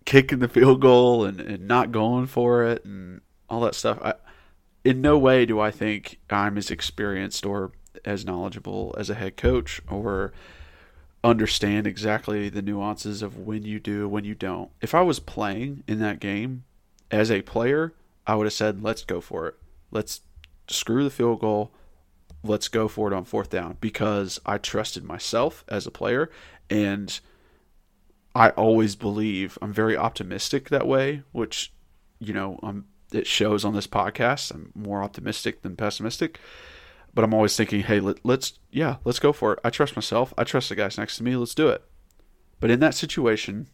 kicking 0.05 0.41
the 0.41 0.49
field 0.49 0.81
goal 0.81 1.25
and, 1.25 1.41
and 1.41 1.69
not 1.69 1.93
going 1.93 2.27
for 2.27 2.65
it 2.65 2.85
and 2.85 3.21
all 3.49 3.61
that 3.61 3.77
stuff. 3.77 4.01
I, 4.03 4.15
in 4.87 5.01
no 5.01 5.19
way 5.19 5.45
do 5.45 5.59
I 5.59 5.73
think 5.73 6.21
I'm 6.31 6.57
as 6.57 6.71
experienced 6.71 7.45
or 7.45 7.73
as 8.05 8.25
knowledgeable 8.25 8.95
as 8.97 9.11
a 9.11 9.17
head 9.17 9.37
coach 9.37 9.81
or 9.91 10.33
understand 11.25 11.89
exactly 11.89 12.49
the 12.49 12.63
nuances 12.63 13.21
of 13.21 13.37
when 13.37 13.65
you 13.65 13.81
do, 13.81 14.09
when 14.09 14.23
you 14.23 14.37
don't. 14.37 14.71
If 14.81 14.95
I 14.95 15.03
was 15.03 15.19
playing 15.19 15.83
in 15.89 15.99
that 15.99 16.21
game 16.21 16.63
as 17.11 17.33
a 17.33 17.43
player, 17.43 17.95
I 18.29 18.37
would 18.37 18.47
have 18.47 18.53
said, 18.53 18.81
let's 18.81 19.03
go 19.03 19.21
for 19.21 19.49
it. 19.49 19.57
Let's 19.91 20.21
screw 20.69 21.03
the 21.03 21.11
field 21.11 21.41
goal. 21.41 21.73
Let's 22.45 22.69
go 22.69 22.87
for 22.87 23.11
it 23.11 23.15
on 23.15 23.25
fourth 23.25 23.51
down 23.51 23.79
because 23.81 24.39
I 24.47 24.59
trusted 24.59 25.03
myself 25.03 25.65
as 25.67 25.89
a 25.89 25.91
player 25.91 26.31
and 26.71 27.19
I 28.37 28.51
always 28.51 28.95
believe 28.95 29.59
I'm 29.61 29.73
very 29.73 29.97
optimistic 29.97 30.69
that 30.69 30.87
way, 30.87 31.25
which, 31.33 31.73
you 32.21 32.33
know, 32.33 32.61
I'm, 32.63 32.87
it 33.13 33.27
shows 33.27 33.65
on 33.65 33.75
this 33.75 33.87
podcast. 33.87 34.53
I'm 34.53 34.73
more 34.75 35.03
optimistic 35.03 35.63
than 35.63 35.77
pessimistic 35.77 36.39
but 37.17 37.25
I'm 37.25 37.33
always 37.33 37.57
thinking, 37.57 37.81
hey, 37.81 37.99
let, 37.99 38.19
us 38.27 38.53
yeah, 38.71 38.97
let's 39.07 39.19
go 39.19 39.33
for 39.33 39.55
it. 39.55 39.59
I 39.65 39.71
trust 39.71 39.97
myself. 39.97 40.35
I 40.37 40.45
trust 40.45 40.69
the 40.69 40.75
guys 40.75 40.99
next 40.99 41.17
to 41.17 41.23
me. 41.23 41.35
Let's 41.35 41.55
do 41.55 41.69
it. 41.69 41.83
But 42.61 42.71
in 42.71 42.79
that 42.81 42.95
situation, 42.95 43.69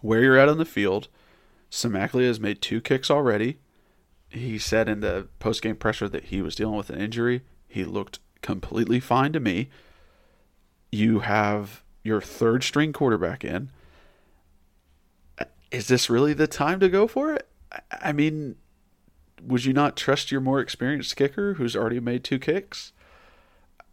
where 0.00 0.22
you're 0.22 0.38
at 0.38 0.48
on 0.48 0.58
the 0.58 0.64
field, 0.64 1.08
Cimaglia 1.72 2.28
has 2.28 2.38
made 2.38 2.62
two 2.62 2.80
kicks 2.80 3.10
already. 3.10 3.58
He 4.28 4.58
said 4.58 4.88
in 4.88 5.00
the 5.00 5.26
post 5.40 5.60
game 5.60 5.74
pressure 5.74 6.08
that 6.08 6.26
he 6.26 6.40
was 6.40 6.54
dealing 6.54 6.76
with 6.76 6.88
an 6.88 7.00
injury. 7.00 7.42
He 7.66 7.82
looked 7.82 8.20
completely 8.42 9.00
fine 9.00 9.32
to 9.32 9.40
me. 9.40 9.68
You 10.92 11.18
have 11.18 11.82
your 12.04 12.20
third 12.20 12.62
string 12.62 12.92
quarterback 12.92 13.44
in. 13.44 13.70
Is 15.72 15.88
this 15.88 16.08
really 16.08 16.32
the 16.32 16.46
time 16.46 16.78
to 16.78 16.88
go 16.88 17.08
for 17.08 17.32
it? 17.32 17.48
I 17.90 18.12
mean, 18.12 18.56
would 19.42 19.64
you 19.64 19.72
not 19.72 19.96
trust 19.96 20.30
your 20.30 20.40
more 20.40 20.60
experienced 20.60 21.16
kicker 21.16 21.54
who's 21.54 21.76
already 21.76 22.00
made 22.00 22.24
two 22.24 22.38
kicks? 22.38 22.92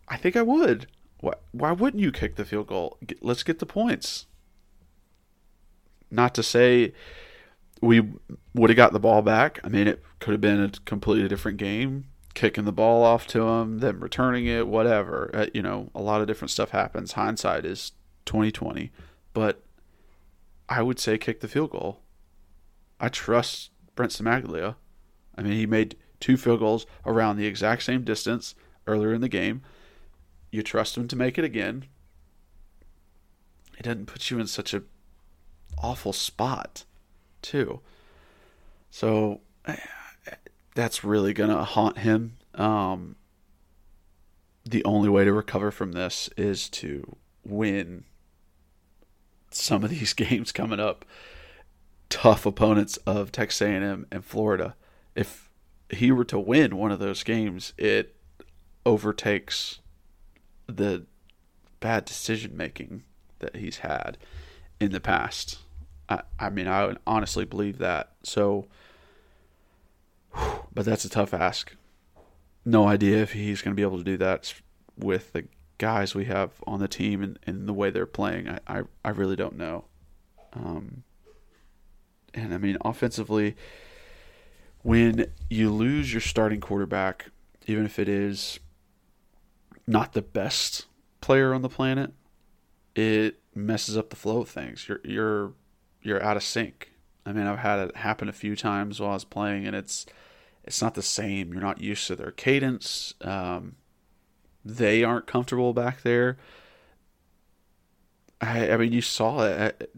I 0.08 0.18
think 0.18 0.36
I 0.36 0.42
would. 0.42 0.88
Why, 1.20 1.34
why 1.52 1.72
wouldn't 1.72 2.02
you 2.02 2.12
kick 2.12 2.36
the 2.36 2.46
field 2.46 2.68
goal? 2.68 2.98
Let's 3.22 3.44
get 3.44 3.60
the 3.60 3.66
points. 3.66 4.26
Not 6.10 6.36
to 6.36 6.44
say 6.44 6.94
we 7.82 8.02
would 8.54 8.70
have 8.70 8.78
got 8.78 8.94
the 8.94 9.00
ball 9.00 9.22
back. 9.22 9.60
I 9.64 9.70
mean, 9.70 9.88
it 9.88 10.04
could 10.20 10.32
have 10.32 10.42
been 10.42 10.62
a 10.62 10.70
completely 10.86 11.28
different 11.28 11.58
game. 11.58 12.06
Kicking 12.34 12.64
the 12.64 12.72
ball 12.72 13.04
off 13.04 13.28
to 13.28 13.42
him, 13.42 13.80
then 13.80 14.00
returning 14.00 14.46
it, 14.46 14.68
whatever. 14.68 15.30
Uh, 15.34 15.48
you 15.54 15.62
know, 15.62 15.90
a 15.94 16.02
lot 16.02 16.22
of 16.22 16.28
different 16.28 16.52
stuff 16.52 16.70
happens. 16.70 17.14
Hindsight 17.14 17.66
is 17.66 17.92
twenty 18.24 18.52
twenty, 18.52 18.92
but 19.34 19.62
I 20.70 20.82
would 20.82 20.98
say 20.98 21.18
kick 21.18 21.42
the 21.42 21.50
field 21.50 21.72
goal. 21.72 22.00
I 23.02 23.10
trust 23.10 23.71
Brent 23.96 24.12
Cimaglia. 24.12 24.76
I 25.36 25.42
mean, 25.42 25.54
he 25.54 25.66
made 25.66 25.96
two 26.20 26.38
field 26.38 26.60
goals 26.60 26.86
around 27.06 27.38
the 27.38 27.48
exact 27.48 27.84
same 27.84 28.04
distance 28.04 28.56
earlier 28.88 29.14
in 29.14 29.22
the 29.22 29.30
game. 29.30 29.62
You 30.52 30.64
trust 30.64 30.98
him 30.98 31.08
to 31.08 31.16
make 31.16 31.38
it 31.38 31.46
again. 31.46 31.86
It 33.78 33.84
doesn't 33.84 34.06
put 34.06 34.30
you 34.30 34.40
in 34.40 34.48
such 34.48 34.74
a 34.74 34.84
awful 35.78 36.14
spot, 36.14 36.86
too. 37.42 37.80
So 38.92 39.42
that's 40.76 41.04
really 41.04 41.34
gonna 41.34 41.64
haunt 41.64 42.00
him. 42.00 42.38
Um, 42.56 43.16
the 44.66 44.84
only 44.86 45.10
way 45.10 45.26
to 45.26 45.34
recover 45.34 45.72
from 45.72 45.94
this 45.94 46.30
is 46.38 46.70
to 46.70 47.16
win 47.44 48.04
some 49.50 49.84
of 49.84 49.90
these 49.90 50.14
games 50.14 50.52
coming 50.52 50.80
up. 50.80 51.06
Tough 52.12 52.46
opponents 52.46 52.98
of 52.98 53.32
Texas 53.32 53.62
A&M 53.62 54.06
and 54.12 54.24
Florida 54.24 54.76
if 55.16 55.50
he 55.90 56.12
were 56.12 56.26
to 56.26 56.40
win 56.40 56.78
one 56.78 56.92
of 56.92 57.00
those 57.00 57.24
games, 57.24 57.74
it 57.78 58.16
overtakes 58.86 59.80
the 60.68 61.06
bad 61.80 62.06
decision 62.06 62.56
making 62.56 63.04
that 63.40 63.56
he's 63.56 63.80
had 63.80 64.18
in 64.80 64.92
the 64.92 65.00
past. 65.00 65.60
I, 66.08 66.22
I 66.40 66.50
mean, 66.50 66.68
I 66.68 66.86
would 66.86 67.00
honestly 67.06 67.46
believe 67.46 67.78
that. 67.80 68.14
So, 68.24 68.68
but 70.74 70.86
that's 70.86 71.06
a 71.06 71.10
tough 71.10 71.34
ask. 71.34 71.76
No 72.64 72.88
idea 72.88 73.22
if 73.22 73.34
he's 73.34 73.62
going 73.62 73.76
to 73.76 73.80
be 73.80 73.86
able 73.86 73.98
to 73.98 74.04
do 74.04 74.18
that 74.18 74.54
with 74.96 75.34
the 75.34 75.46
guys 75.78 76.14
we 76.14 76.26
have 76.26 76.52
on 76.68 76.80
the 76.80 76.88
team 76.88 77.24
and, 77.24 77.40
and 77.48 77.68
the 77.68 77.74
way 77.74 77.90
they're 77.90 78.06
playing. 78.06 78.48
I, 78.48 78.60
I, 78.68 78.82
I 79.04 79.10
really 79.10 79.36
don't 79.36 79.58
know. 79.58 79.86
Um, 80.54 81.04
and 82.34 82.54
I 82.54 82.58
mean, 82.58 82.78
offensively, 82.84 83.56
when 84.84 85.28
you 85.50 85.72
lose 85.72 86.12
your 86.12 86.22
starting 86.22 86.60
quarterback, 86.60 87.28
even 87.68 87.86
if 87.86 88.00
it 88.00 88.10
is 88.10 88.60
not 89.88 90.14
the 90.14 90.22
best 90.22 90.86
player 91.20 91.54
on 91.54 91.62
the 91.62 91.70
planet, 91.70 92.14
it 92.96 93.40
messes 93.54 93.98
up 93.98 94.10
the 94.10 94.16
flow 94.16 94.42
of 94.42 94.50
things. 94.50 94.88
You're 94.88 95.02
you're 95.04 95.54
you're 96.02 96.24
out 96.24 96.38
of 96.38 96.44
sync. 96.44 96.92
I 97.26 97.34
mean, 97.34 97.46
I've 97.46 97.60
had 97.60 97.80
it 97.80 97.98
happen 97.98 98.30
a 98.30 98.34
few 98.34 98.56
times 98.56 99.00
while 99.00 99.12
I 99.12 99.14
was 99.14 99.26
playing, 99.26 99.68
and 99.68 99.76
it's 99.76 100.06
it's 100.64 100.82
not 100.82 100.96
the 100.96 101.02
same. 101.02 101.54
You're 101.54 101.62
not 101.62 101.82
used 101.82 102.08
to 102.08 102.16
their 102.16 102.32
cadence. 102.32 103.14
Um, 103.22 103.76
they 104.64 105.04
aren't 105.04 105.28
comfortable 105.28 105.74
back 105.74 106.02
there. 106.02 106.38
I, 108.40 108.72
I 108.72 108.78
mean, 108.78 108.92
you 108.92 109.02
saw 109.02 109.44
it. 109.46 109.92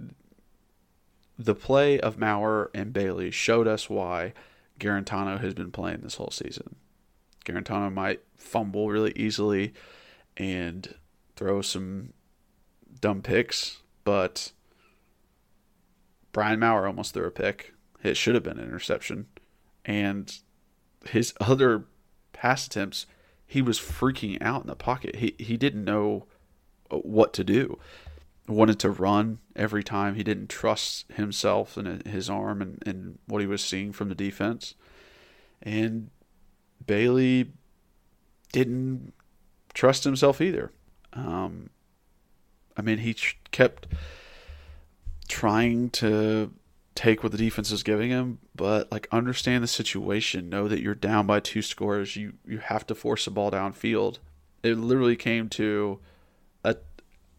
The 1.37 1.55
play 1.55 1.99
of 1.99 2.17
Maurer 2.17 2.69
and 2.73 2.93
Bailey 2.93 3.31
showed 3.31 3.67
us 3.67 3.89
why 3.89 4.33
Guarantano 4.79 5.39
has 5.39 5.53
been 5.53 5.71
playing 5.71 6.01
this 6.01 6.15
whole 6.15 6.31
season. 6.31 6.75
Guarantano 7.45 7.91
might 7.91 8.21
fumble 8.37 8.89
really 8.89 9.13
easily 9.15 9.73
and 10.37 10.95
throw 11.35 11.61
some 11.61 12.13
dumb 13.01 13.21
picks, 13.21 13.81
but 14.03 14.51
Brian 16.31 16.59
Maurer 16.59 16.87
almost 16.87 17.13
threw 17.13 17.25
a 17.25 17.31
pick. 17.31 17.73
It 18.03 18.17
should 18.17 18.35
have 18.35 18.43
been 18.43 18.59
an 18.59 18.65
interception. 18.65 19.27
And 19.85 20.35
his 21.05 21.33
other 21.39 21.85
pass 22.31 22.67
attempts, 22.67 23.05
he 23.45 23.61
was 23.61 23.79
freaking 23.79 24.41
out 24.41 24.61
in 24.61 24.67
the 24.67 24.75
pocket. 24.75 25.17
He 25.17 25.35
he 25.37 25.57
didn't 25.57 25.83
know 25.83 26.25
what 26.89 27.33
to 27.33 27.43
do. 27.43 27.79
Wanted 28.47 28.79
to 28.79 28.89
run 28.89 29.39
every 29.55 29.83
time. 29.83 30.15
He 30.15 30.23
didn't 30.23 30.50
trust 30.50 31.05
himself 31.13 31.77
and 31.77 32.05
his 32.05 32.29
arm 32.29 32.62
and, 32.62 32.83
and 32.85 33.19
what 33.27 33.41
he 33.41 33.47
was 33.47 33.63
seeing 33.63 33.91
from 33.91 34.09
the 34.09 34.15
defense. 34.15 34.75
And 35.62 36.09
Bailey 36.85 37.51
didn't 38.51 39.13
trust 39.73 40.03
himself 40.03 40.41
either. 40.41 40.71
Um, 41.13 41.69
I 42.75 42.81
mean, 42.81 43.00
he 43.00 43.15
kept 43.51 43.88
trying 45.27 45.89
to 45.91 46.53
take 46.95 47.23
what 47.23 47.31
the 47.31 47.38
defense 47.38 47.71
is 47.71 47.83
giving 47.83 48.09
him, 48.09 48.39
but 48.55 48.91
like 48.91 49.07
understand 49.12 49.63
the 49.63 49.67
situation. 49.67 50.50
Know 50.50 50.67
that 50.67 50.81
you're 50.81 50.95
down 50.95 51.25
by 51.25 51.39
two 51.39 51.62
scores. 51.62 52.15
You 52.15 52.33
you 52.45 52.59
have 52.59 52.85
to 52.88 52.95
force 52.95 53.25
the 53.25 53.31
ball 53.31 53.51
downfield. 53.51 54.19
It 54.63 54.77
literally 54.77 55.15
came 55.15 55.50
to 55.50 56.00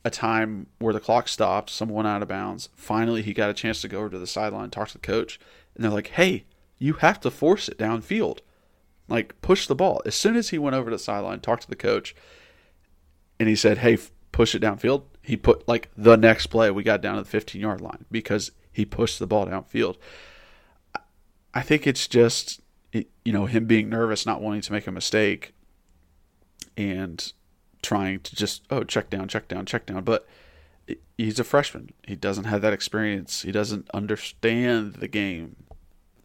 a 0.04 0.10
time 0.10 0.66
where 0.78 0.92
the 0.92 1.00
clock 1.00 1.28
stopped, 1.28 1.70
someone 1.70 2.06
out 2.06 2.22
of 2.22 2.28
bounds. 2.28 2.68
Finally, 2.74 3.22
he 3.22 3.32
got 3.32 3.50
a 3.50 3.54
chance 3.54 3.80
to 3.80 3.88
go 3.88 3.98
over 3.98 4.10
to 4.10 4.18
the 4.18 4.26
sideline, 4.26 4.70
talk 4.70 4.88
to 4.88 4.94
the 4.94 4.98
coach, 4.98 5.40
and 5.74 5.82
they're 5.82 5.90
like, 5.90 6.08
"Hey, 6.08 6.44
you 6.78 6.94
have 6.94 7.20
to 7.20 7.30
force 7.30 7.68
it 7.68 7.78
downfield. 7.78 8.40
Like 9.08 9.40
push 9.40 9.66
the 9.66 9.74
ball." 9.74 10.02
As 10.04 10.14
soon 10.14 10.36
as 10.36 10.50
he 10.50 10.58
went 10.58 10.76
over 10.76 10.90
to 10.90 10.96
the 10.96 11.02
sideline, 11.02 11.40
talked 11.40 11.62
to 11.62 11.70
the 11.70 11.76
coach, 11.76 12.14
and 13.40 13.48
he 13.48 13.56
said, 13.56 13.78
"Hey, 13.78 13.98
push 14.32 14.54
it 14.54 14.62
downfield." 14.62 15.04
He 15.22 15.36
put 15.36 15.66
like 15.66 15.90
the 15.96 16.16
next 16.16 16.48
play, 16.48 16.70
we 16.70 16.82
got 16.82 17.00
down 17.00 17.16
to 17.16 17.22
the 17.22 17.28
15 17.28 17.60
yard 17.60 17.80
line 17.80 18.04
because 18.10 18.52
he 18.70 18.84
pushed 18.84 19.18
the 19.18 19.26
ball 19.26 19.46
downfield. 19.46 19.96
I 21.54 21.62
think 21.62 21.86
it's 21.86 22.06
just 22.08 22.60
you 22.92 23.32
know 23.32 23.46
him 23.46 23.66
being 23.66 23.88
nervous, 23.88 24.26
not 24.26 24.42
wanting 24.42 24.60
to 24.62 24.72
make 24.72 24.86
a 24.86 24.92
mistake, 24.92 25.54
and 26.76 27.32
trying 27.84 28.20
to 28.20 28.34
just 28.34 28.64
oh 28.70 28.82
check 28.82 29.10
down, 29.10 29.28
check 29.28 29.46
down, 29.48 29.66
check 29.66 29.86
down. 29.86 30.02
But 30.02 30.26
he's 31.16 31.38
a 31.38 31.44
freshman. 31.44 31.90
He 32.06 32.16
doesn't 32.16 32.44
have 32.44 32.62
that 32.62 32.72
experience. 32.72 33.42
He 33.42 33.52
doesn't 33.52 33.88
understand 33.92 34.94
the 34.94 35.08
game 35.08 35.56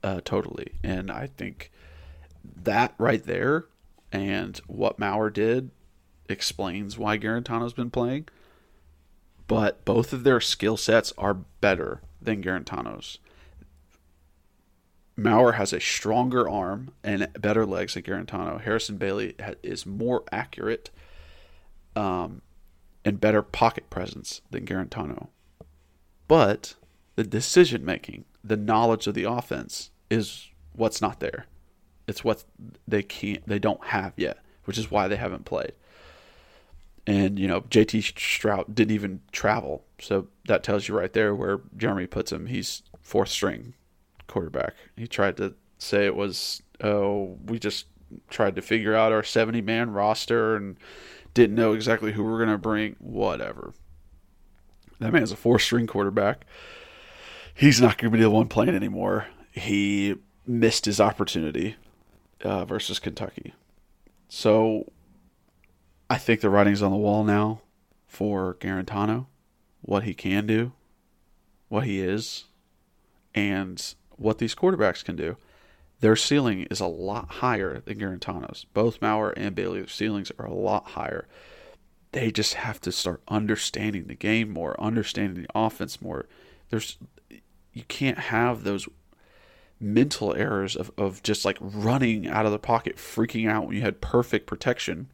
uh, 0.03 0.21
totally, 0.23 0.73
and 0.83 1.11
I 1.11 1.27
think 1.27 1.71
that 2.63 2.93
right 2.97 3.23
there 3.23 3.65
and 4.11 4.57
what 4.67 4.97
Maurer 4.97 5.29
did 5.29 5.69
explains 6.27 6.97
why 6.97 7.17
Guarantano's 7.17 7.73
been 7.73 7.91
playing. 7.91 8.27
But 9.47 9.83
both 9.83 10.13
of 10.13 10.23
their 10.23 10.39
skill 10.39 10.77
sets 10.77 11.11
are 11.17 11.33
better 11.33 12.01
than 12.21 12.41
Guarantano's. 12.41 13.17
Maurer 15.17 15.53
has 15.53 15.73
a 15.73 15.81
stronger 15.81 16.47
arm 16.47 16.91
and 17.03 17.27
better 17.33 17.65
legs 17.65 17.95
than 17.95 18.03
Guarantano. 18.03 18.61
Harrison 18.61 18.97
Bailey 18.97 19.35
is 19.63 19.85
more 19.85 20.23
accurate 20.31 20.91
um, 21.95 22.41
and 23.05 23.19
better 23.19 23.41
pocket 23.41 23.89
presence 23.89 24.41
than 24.51 24.65
Guarantano. 24.65 25.27
But 26.27 26.75
the 27.15 27.23
decision 27.23 27.83
making, 27.83 28.25
the 28.43 28.57
knowledge 28.57 29.07
of 29.07 29.13
the 29.13 29.23
offense 29.23 29.91
is 30.09 30.49
what's 30.73 31.01
not 31.01 31.19
there. 31.19 31.45
It's 32.07 32.23
what 32.23 32.43
they 32.87 33.03
can't, 33.03 33.45
they 33.47 33.59
don't 33.59 33.83
have 33.87 34.13
yet, 34.15 34.39
which 34.65 34.77
is 34.77 34.89
why 34.89 35.07
they 35.07 35.15
haven't 35.15 35.45
played. 35.45 35.73
And, 37.05 37.39
you 37.39 37.47
know, 37.47 37.61
JT 37.61 38.13
Shrout 38.13 38.75
didn't 38.75 38.93
even 38.93 39.21
travel. 39.31 39.83
So 39.99 40.27
that 40.47 40.63
tells 40.63 40.87
you 40.87 40.97
right 40.97 41.11
there 41.11 41.33
where 41.33 41.61
Jeremy 41.75 42.07
puts 42.07 42.31
him. 42.31 42.45
He's 42.45 42.83
fourth 43.01 43.29
string 43.29 43.73
quarterback. 44.27 44.75
He 44.95 45.07
tried 45.07 45.37
to 45.37 45.55
say 45.79 46.05
it 46.05 46.15
was, 46.15 46.61
oh, 46.81 47.37
we 47.45 47.57
just 47.57 47.87
tried 48.29 48.55
to 48.55 48.61
figure 48.61 48.95
out 48.95 49.11
our 49.11 49.23
70 49.23 49.61
man 49.61 49.91
roster 49.91 50.55
and 50.55 50.77
didn't 51.33 51.55
know 51.55 51.73
exactly 51.73 52.11
who 52.11 52.23
we 52.23 52.31
are 52.31 52.37
going 52.37 52.49
to 52.49 52.57
bring. 52.57 52.95
Whatever. 52.99 53.73
That 54.99 55.13
man's 55.13 55.31
a 55.31 55.37
four 55.37 55.59
string 55.59 55.87
quarterback. 55.87 56.45
He's 57.53 57.81
not 57.81 57.97
going 57.97 58.11
to 58.11 58.17
be 58.17 58.23
the 58.23 58.29
one 58.29 58.47
playing 58.47 58.75
anymore. 58.75 59.27
He 59.51 60.15
missed 60.45 60.85
his 60.85 60.99
opportunity 60.99 61.75
uh, 62.43 62.65
versus 62.65 62.99
Kentucky. 62.99 63.53
So 64.27 64.91
I 66.09 66.17
think 66.17 66.41
the 66.41 66.49
writing's 66.49 66.81
on 66.81 66.91
the 66.91 66.97
wall 66.97 67.23
now 67.23 67.61
for 68.07 68.55
Guarantano, 68.55 69.27
what 69.81 70.03
he 70.03 70.13
can 70.13 70.47
do, 70.47 70.73
what 71.67 71.85
he 71.85 71.99
is, 71.99 72.45
and 73.35 73.93
what 74.17 74.37
these 74.39 74.55
quarterbacks 74.55 75.03
can 75.03 75.15
do. 75.15 75.37
Their 76.01 76.15
ceiling 76.15 76.63
is 76.71 76.79
a 76.79 76.87
lot 76.87 77.29
higher 77.29 77.81
than 77.81 77.97
Guarantano's. 77.97 78.65
Both 78.73 79.01
Maurer 79.01 79.31
and 79.31 79.55
Bailey's 79.55 79.91
ceilings 79.91 80.31
are 80.39 80.45
a 80.45 80.53
lot 80.53 80.91
higher. 80.91 81.27
They 82.11 82.31
just 82.31 82.55
have 82.55 82.79
to 82.81 82.91
start 82.91 83.21
understanding 83.27 84.05
the 84.05 84.15
game 84.15 84.49
more, 84.49 84.79
understanding 84.81 85.43
the 85.43 85.49
offense 85.53 86.01
more. 86.01 86.27
There's 86.69 86.97
you 87.73 87.83
can't 87.87 88.17
have 88.17 88.63
those 88.63 88.87
mental 89.79 90.33
errors 90.35 90.75
of, 90.75 90.91
of 90.97 91.21
just 91.23 91.45
like 91.45 91.57
running 91.59 92.27
out 92.27 92.45
of 92.45 92.51
the 92.51 92.59
pocket, 92.59 92.97
freaking 92.97 93.49
out 93.49 93.67
when 93.67 93.75
you 93.75 93.81
had 93.81 94.01
perfect 94.01 94.47
protection 94.47 95.09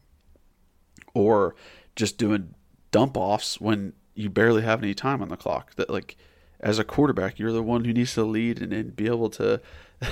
or 1.13 1.55
just 1.95 2.17
doing 2.17 2.53
dump 2.91 3.17
offs 3.17 3.59
when 3.59 3.93
you 4.13 4.29
barely 4.29 4.61
have 4.61 4.81
any 4.81 4.93
time 4.93 5.21
on 5.21 5.29
the 5.29 5.37
clock. 5.37 5.75
That 5.75 5.89
like 5.89 6.15
as 6.59 6.79
a 6.79 6.83
quarterback, 6.83 7.37
you're 7.39 7.51
the 7.51 7.63
one 7.63 7.85
who 7.85 7.93
needs 7.93 8.13
to 8.13 8.23
lead 8.23 8.61
and, 8.61 8.71
and 8.71 8.95
be 8.95 9.07
able 9.07 9.29
to 9.31 9.61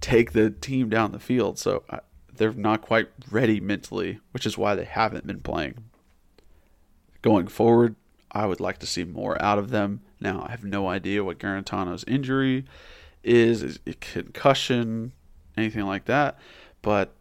take 0.00 0.32
the 0.32 0.50
team 0.50 0.88
down 0.88 1.12
the 1.12 1.18
field. 1.18 1.58
So 1.58 1.84
uh, 1.90 1.98
they're 2.34 2.52
not 2.52 2.82
quite 2.82 3.08
ready 3.30 3.60
mentally, 3.60 4.20
which 4.32 4.46
is 4.46 4.58
why 4.58 4.74
they 4.74 4.84
haven't 4.84 5.26
been 5.26 5.40
playing. 5.40 5.84
Going 7.22 7.46
forward, 7.46 7.96
I 8.30 8.46
would 8.46 8.60
like 8.60 8.78
to 8.78 8.86
see 8.86 9.04
more 9.04 9.40
out 9.40 9.58
of 9.58 9.70
them. 9.70 10.02
Now 10.20 10.44
I 10.46 10.50
have 10.50 10.64
no 10.64 10.88
idea 10.88 11.24
what 11.24 11.38
Guarantano's 11.38 12.04
injury 12.04 12.64
is, 13.22 13.62
is 13.62 13.78
it 13.86 14.00
concussion, 14.00 15.12
anything 15.56 15.86
like 15.86 16.04
that, 16.06 16.38
but 16.82 17.14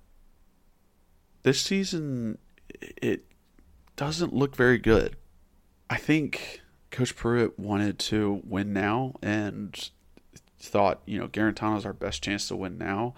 this 1.43 1.61
season 1.61 2.37
it 2.81 3.25
doesn't 3.95 4.33
look 4.33 4.55
very 4.55 4.77
good. 4.77 5.15
I 5.89 5.97
think 5.97 6.61
Coach 6.91 7.15
Pruitt 7.15 7.57
wanted 7.59 7.99
to 7.99 8.41
win 8.43 8.73
now 8.73 9.15
and 9.21 9.89
thought, 10.67 11.01
you 11.05 11.19
know, 11.19 11.27
Guarantano's 11.27 11.85
our 11.85 11.93
best 11.93 12.23
chance 12.23 12.47
to 12.47 12.55
win 12.55 12.77
now. 12.77 13.13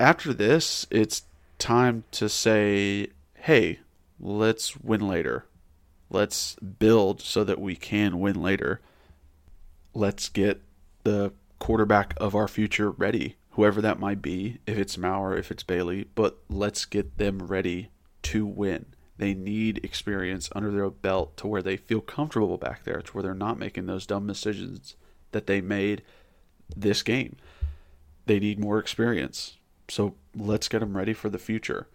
After 0.00 0.32
this, 0.32 0.86
it's 0.90 1.22
time 1.58 2.04
to 2.12 2.28
say, 2.28 3.08
hey, 3.34 3.80
let's 4.18 4.76
win 4.76 5.06
later. 5.06 5.46
Let's 6.10 6.56
build 6.56 7.20
so 7.20 7.44
that 7.44 7.60
we 7.60 7.76
can 7.76 8.20
win 8.20 8.40
later. 8.40 8.80
Let's 9.94 10.28
get 10.28 10.62
the 11.04 11.32
quarterback 11.58 12.14
of 12.16 12.34
our 12.34 12.48
future 12.48 12.90
ready, 12.90 13.36
whoever 13.50 13.80
that 13.80 14.00
might 14.00 14.20
be, 14.20 14.58
if 14.66 14.76
it's 14.76 14.98
Maurer, 14.98 15.36
if 15.36 15.50
it's 15.50 15.62
Bailey, 15.62 16.08
but 16.14 16.38
let's 16.48 16.84
get 16.84 17.18
them 17.18 17.38
ready 17.38 17.90
to 18.22 18.44
win. 18.44 18.86
They 19.16 19.32
need 19.32 19.84
experience 19.84 20.50
under 20.54 20.70
their 20.70 20.90
belt 20.90 21.36
to 21.38 21.46
where 21.46 21.62
they 21.62 21.76
feel 21.76 22.00
comfortable 22.00 22.58
back 22.58 22.84
there, 22.84 23.00
to 23.00 23.12
where 23.12 23.22
they're 23.22 23.34
not 23.34 23.58
making 23.58 23.86
those 23.86 24.06
dumb 24.06 24.26
decisions 24.26 24.96
that 25.34 25.46
they 25.46 25.60
made 25.60 26.02
this 26.74 27.02
game. 27.02 27.36
They 28.24 28.40
need 28.40 28.58
more 28.58 28.78
experience. 28.78 29.58
So 29.88 30.14
let's 30.34 30.68
get 30.68 30.78
them 30.78 30.96
ready 30.96 31.12
for 31.12 31.28
the 31.28 31.38
future. 31.38 31.88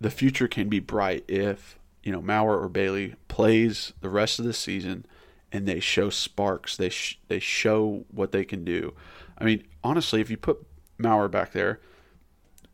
The 0.00 0.10
future 0.10 0.46
can 0.46 0.68
be 0.68 0.80
bright 0.80 1.24
if, 1.26 1.78
you 2.02 2.12
know, 2.12 2.20
Maurer 2.20 2.60
or 2.60 2.68
Bailey 2.68 3.14
plays 3.28 3.94
the 4.02 4.10
rest 4.10 4.38
of 4.38 4.44
the 4.44 4.52
season 4.52 5.06
and 5.50 5.66
they 5.66 5.80
show 5.80 6.10
sparks. 6.10 6.76
They 6.76 6.90
sh- 6.90 7.18
they 7.28 7.38
show 7.38 8.04
what 8.10 8.32
they 8.32 8.44
can 8.44 8.64
do. 8.64 8.94
I 9.38 9.44
mean, 9.44 9.64
honestly, 9.82 10.20
if 10.20 10.30
you 10.30 10.36
put 10.36 10.66
Maurer 10.98 11.28
back 11.28 11.52
there, 11.52 11.80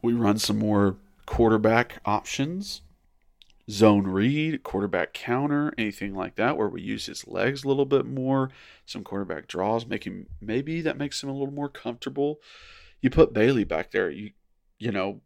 we 0.02 0.12
run 0.12 0.38
some 0.38 0.58
more 0.58 0.96
quarterback 1.26 2.00
options, 2.04 2.82
zone 3.70 4.06
read, 4.06 4.62
quarterback 4.62 5.14
counter, 5.14 5.72
anything 5.78 6.14
like 6.14 6.36
that, 6.36 6.56
where 6.56 6.68
we 6.68 6.82
use 6.82 7.06
his 7.06 7.26
legs 7.26 7.64
a 7.64 7.68
little 7.68 7.86
bit 7.86 8.06
more, 8.06 8.50
some 8.84 9.04
quarterback 9.04 9.46
draws, 9.46 9.84
him 9.84 10.26
maybe 10.40 10.80
that 10.82 10.98
makes 10.98 11.22
him 11.22 11.28
a 11.28 11.32
little 11.32 11.54
more 11.54 11.68
comfortable. 11.68 12.40
You 13.00 13.10
put 13.10 13.32
Bailey 13.32 13.64
back 13.64 13.90
there, 13.90 14.10
you 14.10 14.32
you 14.78 14.92
know, 14.92 15.20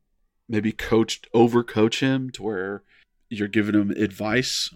maybe 0.49 0.73
coached 0.73 1.27
over 1.35 1.65
coach 1.65 2.01
him 2.01 2.31
to 2.31 2.43
where 2.43 2.83
you're 3.29 3.49
giving 3.49 3.75
him 3.75 3.91
advice 3.91 4.73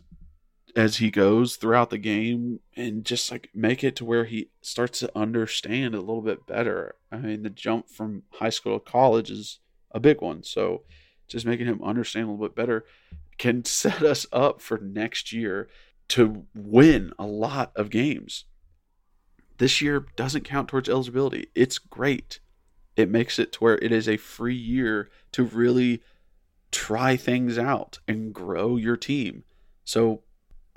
as 0.75 0.97
he 0.97 1.11
goes 1.11 1.57
throughout 1.57 1.91
the 1.91 1.99
game 1.99 2.61
and 2.77 3.05
just 3.05 3.31
like 3.31 3.51
make 3.55 3.85
it 3.85 3.95
to 3.97 4.05
where 4.05 4.25
he 4.25 4.49
starts 4.63 5.01
to 5.01 5.19
understand 5.19 5.95
a 5.95 6.01
little 6.01 6.23
bit 6.23 6.47
better. 6.47 6.95
I 7.11 7.19
mean, 7.19 7.43
the 7.43 7.51
jump 7.51 7.91
from 7.91 8.23
high 8.35 8.51
school 8.51 8.79
to 8.79 8.91
college 8.91 9.31
is 9.31 9.59
a 9.91 10.01
big 10.01 10.21
one. 10.21 10.43
So 10.43 10.83
just 11.29 11.47
making 11.47 11.67
him 11.67 11.83
understand 11.83 12.29
a 12.29 12.31
little 12.33 12.49
bit 12.49 12.57
better 12.57 12.85
can 13.43 13.65
set 13.65 14.03
us 14.05 14.25
up 14.31 14.61
for 14.61 14.79
next 14.79 15.33
year 15.33 15.69
to 16.07 16.47
win 16.55 17.13
a 17.19 17.27
lot 17.27 17.73
of 17.75 17.91
games. 17.91 18.45
This 19.59 19.83
year 19.83 20.07
doesn't 20.15 20.45
count 20.45 20.69
towards 20.69 20.89
eligibility. 20.89 21.49
It's 21.53 21.79
great. 21.79 22.39
It 22.95 23.11
makes 23.11 23.41
it 23.41 23.51
to 23.55 23.59
where 23.59 23.79
it 23.79 23.91
is 23.91 24.09
a 24.09 24.17
free 24.17 24.55
year 24.55 25.11
to 25.33 25.43
really 25.43 26.05
try 26.71 27.17
things 27.17 27.59
out 27.59 27.99
and 28.07 28.33
grow 28.33 28.77
your 28.77 28.97
team. 28.97 29.43
So 29.83 30.23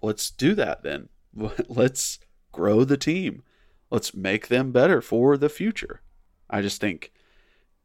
let's 0.01 0.31
do 0.31 0.55
that 0.55 0.81
then. 0.81 1.09
Let's 1.69 2.17
grow 2.51 2.83
the 2.83 2.97
team. 2.97 3.43
Let's 3.91 4.15
make 4.15 4.47
them 4.47 4.71
better 4.71 5.01
for 5.03 5.37
the 5.37 5.49
future. 5.49 6.01
I 6.49 6.63
just 6.63 6.81
think 6.81 7.11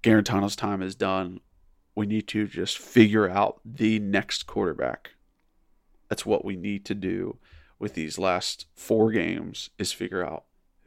Guarantano's 0.01 0.57
time 0.57 0.81
is 0.81 0.95
done. 0.95 1.41
We 2.01 2.07
need 2.07 2.29
to 2.29 2.47
just 2.47 2.79
figure 2.79 3.29
out 3.29 3.61
the 3.63 3.99
next 3.99 4.47
quarterback. 4.47 5.11
That's 6.09 6.25
what 6.25 6.47
we 6.47 6.57
need 6.57 6.87
to 6.87 6.95
do 6.95 7.37
with 7.79 7.93
these 7.93 8.19
last 8.19 8.65
four 8.75 9.13
games 9.13 9.69
is 9.79 9.93
figure 9.93 10.27
out 10.27 10.45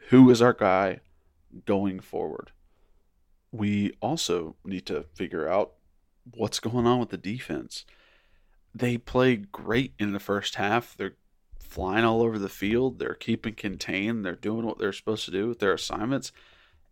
who 0.10 0.32
is 0.32 0.41
our 0.41 0.54
guy 0.54 1.02
going 1.67 1.99
forward. 1.99 2.49
We 3.52 3.93
also 4.02 4.56
need 4.65 4.88
to 4.88 5.06
figure 5.13 5.47
out 5.47 5.73
what's 6.34 6.60
going 6.60 6.88
on 6.88 6.99
with 6.99 7.10
the 7.10 7.17
defense. 7.17 7.86
They 8.73 8.97
play 8.97 9.36
great 9.36 9.93
in 9.99 10.13
the 10.13 10.19
first 10.19 10.56
half. 10.56 10.97
They're 10.97 11.17
flying 11.60 12.06
all 12.06 12.23
over 12.23 12.39
the 12.39 12.49
field. 12.49 12.97
They're 12.97 13.13
keeping 13.13 13.54
contained. 13.54 14.26
They're 14.26 14.36
doing 14.36 14.65
what 14.65 14.80
they're 14.80 14.91
supposed 14.91 15.26
to 15.26 15.32
do 15.32 15.47
with 15.47 15.60
their 15.60 15.73
assignments. 15.73 16.32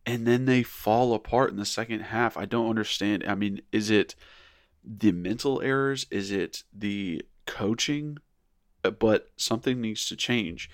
And 0.06 0.26
then 0.26 0.46
they 0.46 0.64
fall 0.64 1.14
apart 1.14 1.52
in 1.52 1.58
the 1.58 1.66
second 1.66 2.02
half. 2.02 2.36
I 2.36 2.46
don't 2.46 2.70
understand. 2.70 3.24
I 3.28 3.36
mean, 3.36 3.62
is 3.72 3.90
it 3.90 4.16
the 4.84 5.12
mental 5.12 5.62
errors? 5.62 6.08
Is 6.10 6.32
it 6.32 6.64
the 6.74 7.24
coaching? 7.46 8.18
Uh, 8.84 8.92
but 8.92 9.30
something 9.38 9.80
needs 9.80 10.08
to 10.08 10.16
change. 10.16 10.70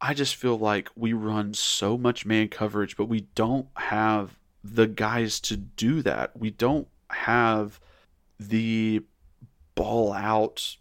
I 0.00 0.14
just 0.14 0.36
feel 0.36 0.58
like 0.58 0.90
we 0.96 1.12
run 1.12 1.54
so 1.54 1.96
much 1.96 2.26
man 2.26 2.48
coverage, 2.48 2.96
but 2.96 3.06
we 3.06 3.22
don't 3.34 3.68
have 3.76 4.38
the 4.62 4.86
guys 4.86 5.40
to 5.40 5.56
do 5.56 6.02
that. 6.02 6.36
We 6.36 6.50
don't 6.50 6.88
have 7.10 7.80
the 8.38 9.02
ball 9.74 10.12
out 10.12 10.76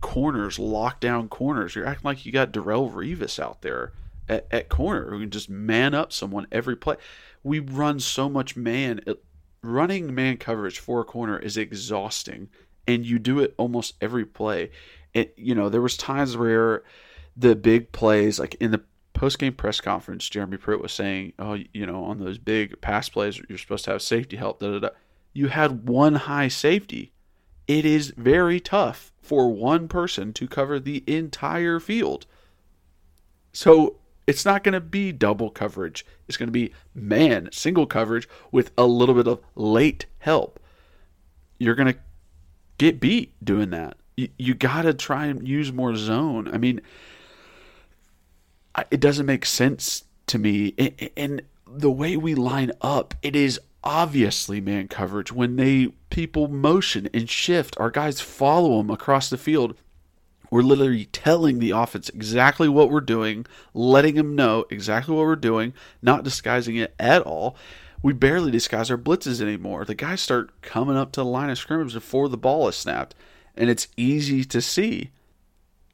corners, 0.00 0.58
lockdown 0.58 1.28
corners. 1.28 1.74
You're 1.74 1.86
acting 1.86 2.08
like 2.08 2.26
you 2.26 2.32
got 2.32 2.52
Darrelle 2.52 2.92
Revis 2.92 3.38
out 3.38 3.62
there 3.62 3.92
at, 4.30 4.46
at 4.50 4.68
corner 4.68 5.10
who 5.10 5.20
can 5.20 5.30
just 5.30 5.50
man 5.50 5.92
up 5.92 6.12
someone 6.12 6.46
every 6.52 6.76
play. 6.76 6.96
We 7.42 7.58
run 7.58 8.00
so 8.00 8.30
much 8.30 8.56
man. 8.56 9.00
Running 9.62 10.14
man 10.14 10.38
coverage 10.38 10.78
for 10.78 11.00
a 11.00 11.04
corner 11.04 11.38
is 11.38 11.56
exhausting, 11.58 12.48
and 12.86 13.04
you 13.04 13.18
do 13.18 13.40
it 13.40 13.54
almost 13.58 13.94
every 14.00 14.24
play. 14.24 14.70
It 15.12 15.34
you 15.36 15.54
know 15.54 15.68
there 15.68 15.82
was 15.82 15.96
times 15.96 16.36
where 16.36 16.84
the 17.36 17.54
big 17.56 17.92
plays 17.92 18.38
like 18.38 18.54
in 18.54 18.70
the 18.70 18.82
post 19.12 19.38
game 19.38 19.52
press 19.52 19.80
conference, 19.80 20.28
Jeremy 20.28 20.56
Pruitt 20.56 20.80
was 20.80 20.92
saying, 20.92 21.34
"Oh, 21.38 21.58
you 21.74 21.84
know, 21.84 22.04
on 22.04 22.20
those 22.20 22.38
big 22.38 22.80
pass 22.80 23.08
plays, 23.08 23.40
you're 23.48 23.58
supposed 23.58 23.84
to 23.84 23.90
have 23.90 24.02
safety 24.02 24.36
help." 24.36 24.60
Da, 24.60 24.70
da, 24.70 24.78
da. 24.78 24.88
You 25.32 25.48
had 25.48 25.88
one 25.88 26.14
high 26.14 26.48
safety. 26.48 27.12
It 27.66 27.84
is 27.84 28.14
very 28.16 28.60
tough 28.60 29.12
for 29.20 29.52
one 29.52 29.88
person 29.88 30.32
to 30.32 30.48
cover 30.48 30.80
the 30.80 31.04
entire 31.06 31.78
field. 31.78 32.26
So 33.52 33.99
it's 34.30 34.44
not 34.44 34.62
going 34.62 34.74
to 34.74 34.80
be 34.80 35.10
double 35.10 35.50
coverage. 35.50 36.06
It's 36.28 36.36
going 36.36 36.46
to 36.46 36.52
be 36.52 36.72
man 36.94 37.48
single 37.50 37.84
coverage 37.84 38.28
with 38.52 38.70
a 38.78 38.86
little 38.86 39.16
bit 39.16 39.26
of 39.26 39.40
late 39.56 40.06
help. 40.20 40.60
You're 41.58 41.74
going 41.74 41.92
to 41.92 41.98
get 42.78 43.00
beat 43.00 43.34
doing 43.44 43.70
that. 43.70 43.96
You, 44.16 44.28
you 44.38 44.54
got 44.54 44.82
to 44.82 44.94
try 44.94 45.26
and 45.26 45.46
use 45.46 45.72
more 45.72 45.96
zone. 45.96 46.48
I 46.48 46.58
mean, 46.58 46.80
it 48.92 49.00
doesn't 49.00 49.26
make 49.26 49.44
sense 49.44 50.04
to 50.28 50.38
me. 50.38 50.74
And 51.16 51.42
the 51.66 51.90
way 51.90 52.16
we 52.16 52.36
line 52.36 52.70
up, 52.80 53.14
it 53.22 53.34
is 53.34 53.58
obviously 53.82 54.60
man 54.60 54.86
coverage 54.86 55.32
when 55.32 55.56
they 55.56 55.88
people 56.10 56.46
motion 56.46 57.08
and 57.12 57.28
shift 57.28 57.74
our 57.80 57.90
guys 57.90 58.20
follow 58.20 58.76
them 58.78 58.90
across 58.90 59.28
the 59.28 59.38
field 59.38 59.74
we're 60.50 60.62
literally 60.62 61.06
telling 61.06 61.58
the 61.58 61.70
offense 61.70 62.08
exactly 62.10 62.68
what 62.68 62.90
we're 62.90 63.00
doing 63.00 63.46
letting 63.72 64.16
them 64.16 64.34
know 64.34 64.64
exactly 64.70 65.14
what 65.14 65.24
we're 65.24 65.36
doing 65.36 65.72
not 66.02 66.24
disguising 66.24 66.76
it 66.76 66.94
at 66.98 67.22
all. 67.22 67.56
We 68.02 68.12
barely 68.14 68.50
disguise 68.50 68.90
our 68.90 68.96
blitzes 68.96 69.42
anymore. 69.42 69.84
The 69.84 69.94
guys 69.94 70.20
start 70.20 70.62
coming 70.62 70.96
up 70.96 71.12
to 71.12 71.20
the 71.20 71.26
line 71.26 71.50
of 71.50 71.58
scrimmage 71.58 71.92
before 71.92 72.28
the 72.28 72.38
ball 72.38 72.66
is 72.68 72.76
snapped 72.76 73.14
and 73.54 73.68
it's 73.68 73.88
easy 73.96 74.44
to 74.44 74.60
see. 74.60 75.10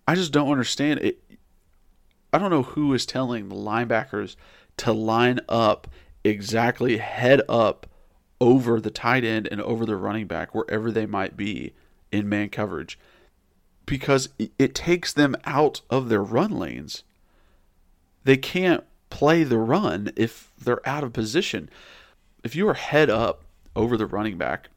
I 0.07 0.15
just 0.15 0.33
don't 0.33 0.51
understand 0.51 1.01
it. 1.01 1.21
I 2.33 2.39
don't 2.39 2.51
know 2.51 2.63
who 2.63 2.95
is 2.95 3.07
telling 3.07 3.49
the 3.49 3.57
linebackers 3.57 4.37
to 4.79 4.93
line 4.93 5.41
up 5.49 5.89
exactly 6.23 6.99
head 6.99 7.43
up 7.49 7.87
over 8.41 8.81
the 8.81 8.91
tight 8.91 9.25
end 9.25 9.49
and 9.51 9.61
over 9.61 9.87
the 9.87 9.97
running 9.97 10.27
back, 10.27 10.55
wherever 10.55 10.91
they 10.91 11.07
might 11.07 11.37
be 11.37 11.73
in 12.13 12.29
man 12.29 12.51
coverage, 12.51 12.99
because 13.87 14.29
it 14.59 14.75
takes 14.75 15.13
them 15.13 15.37
out 15.45 15.81
of 15.89 16.09
their 16.09 16.23
run 16.23 16.51
lanes. 16.51 17.05
They 18.25 18.37
can't 18.37 18.85
play 19.09 19.45
the 19.45 19.59
run 19.59 20.13
if 20.17 20.51
they're 20.61 20.87
out 20.87 21.05
of 21.05 21.13
position. 21.13 21.71
If 22.43 22.57
you 22.57 22.69
are 22.69 22.75
head 22.75 23.09
up 23.09 23.45
over 23.77 23.97
the 23.97 24.07
running 24.07 24.37
back 24.37 24.69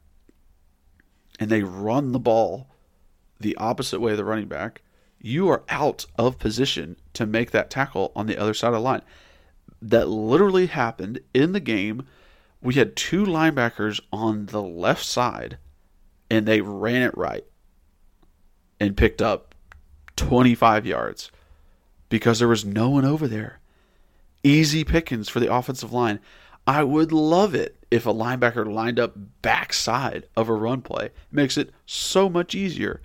and 1.40 1.50
they 1.50 1.62
run 1.62 2.12
the 2.12 2.20
ball 2.20 2.68
the 3.40 3.56
opposite 3.56 4.00
way 4.00 4.12
of 4.12 4.16
the 4.16 4.24
running 4.24 4.48
back, 4.48 4.82
you 5.20 5.48
are 5.48 5.64
out 5.68 6.06
of 6.16 6.38
position 6.38 6.96
to 7.14 7.26
make 7.26 7.50
that 7.50 7.70
tackle 7.70 8.12
on 8.14 8.26
the 8.26 8.38
other 8.38 8.54
side 8.54 8.68
of 8.68 8.74
the 8.74 8.80
line 8.80 9.02
that 9.82 10.08
literally 10.08 10.66
happened 10.66 11.20
in 11.34 11.52
the 11.52 11.60
game. 11.60 12.06
We 12.62 12.74
had 12.74 12.94
two 12.94 13.24
linebackers 13.24 14.00
on 14.12 14.46
the 14.46 14.62
left 14.62 15.04
side, 15.04 15.58
and 16.30 16.46
they 16.46 16.60
ran 16.60 17.02
it 17.02 17.16
right 17.16 17.44
and 18.80 18.96
picked 18.96 19.22
up 19.22 19.54
25 20.16 20.86
yards 20.86 21.30
because 22.08 22.38
there 22.38 22.48
was 22.48 22.64
no 22.64 22.90
one 22.90 23.04
over 23.04 23.28
there. 23.28 23.60
Easy 24.42 24.84
pickings 24.84 25.28
for 25.28 25.38
the 25.38 25.52
offensive 25.52 25.92
line. 25.92 26.18
I 26.66 26.82
would 26.82 27.12
love 27.12 27.54
it 27.54 27.76
if 27.90 28.06
a 28.06 28.14
linebacker 28.14 28.70
lined 28.70 28.98
up 28.98 29.14
backside 29.42 30.26
of 30.36 30.48
a 30.48 30.54
run 30.54 30.82
play. 30.82 31.06
It 31.06 31.14
makes 31.30 31.56
it 31.56 31.70
so 31.86 32.28
much 32.28 32.54
easier. 32.54 33.00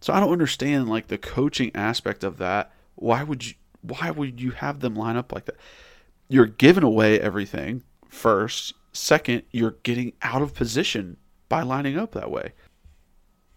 So 0.00 0.12
I 0.12 0.20
don't 0.20 0.32
understand 0.32 0.88
like 0.88 1.08
the 1.08 1.18
coaching 1.18 1.70
aspect 1.74 2.24
of 2.24 2.38
that. 2.38 2.72
Why 2.94 3.22
would 3.22 3.46
you 3.46 3.54
why 3.82 4.10
would 4.10 4.40
you 4.40 4.50
have 4.50 4.80
them 4.80 4.94
line 4.94 5.16
up 5.16 5.32
like 5.32 5.46
that? 5.46 5.56
You're 6.28 6.46
giving 6.46 6.84
away 6.84 7.20
everything 7.20 7.82
first. 8.08 8.74
Second, 8.92 9.42
you're 9.52 9.76
getting 9.82 10.12
out 10.22 10.42
of 10.42 10.54
position 10.54 11.16
by 11.48 11.62
lining 11.62 11.98
up 11.98 12.12
that 12.12 12.30
way. 12.30 12.52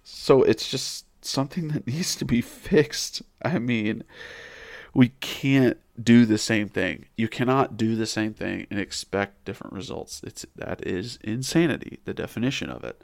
So 0.04 0.44
it's 0.44 0.70
just 0.70 1.06
something 1.24 1.70
that 1.70 1.88
needs 1.88 2.16
to 2.18 2.26
be 2.26 2.42
fixed. 2.42 3.22
I 3.42 3.60
mean, 3.60 4.04
we 4.94 5.10
can't 5.20 5.78
do 6.02 6.26
the 6.26 6.38
same 6.38 6.70
thing. 6.70 7.06
You 7.16 7.28
cannot 7.28 7.78
do 7.78 7.96
the 7.96 8.06
same 8.06 8.34
thing 8.34 8.68
and 8.70 8.80
expect 8.80 9.46
different 9.46 9.74
results. 9.74 10.22
It's 10.24 10.46
that 10.56 10.86
is 10.86 11.20
insanity, 11.24 12.00
the 12.06 12.14
definition 12.14 12.70
of 12.70 12.84
it. 12.84 13.02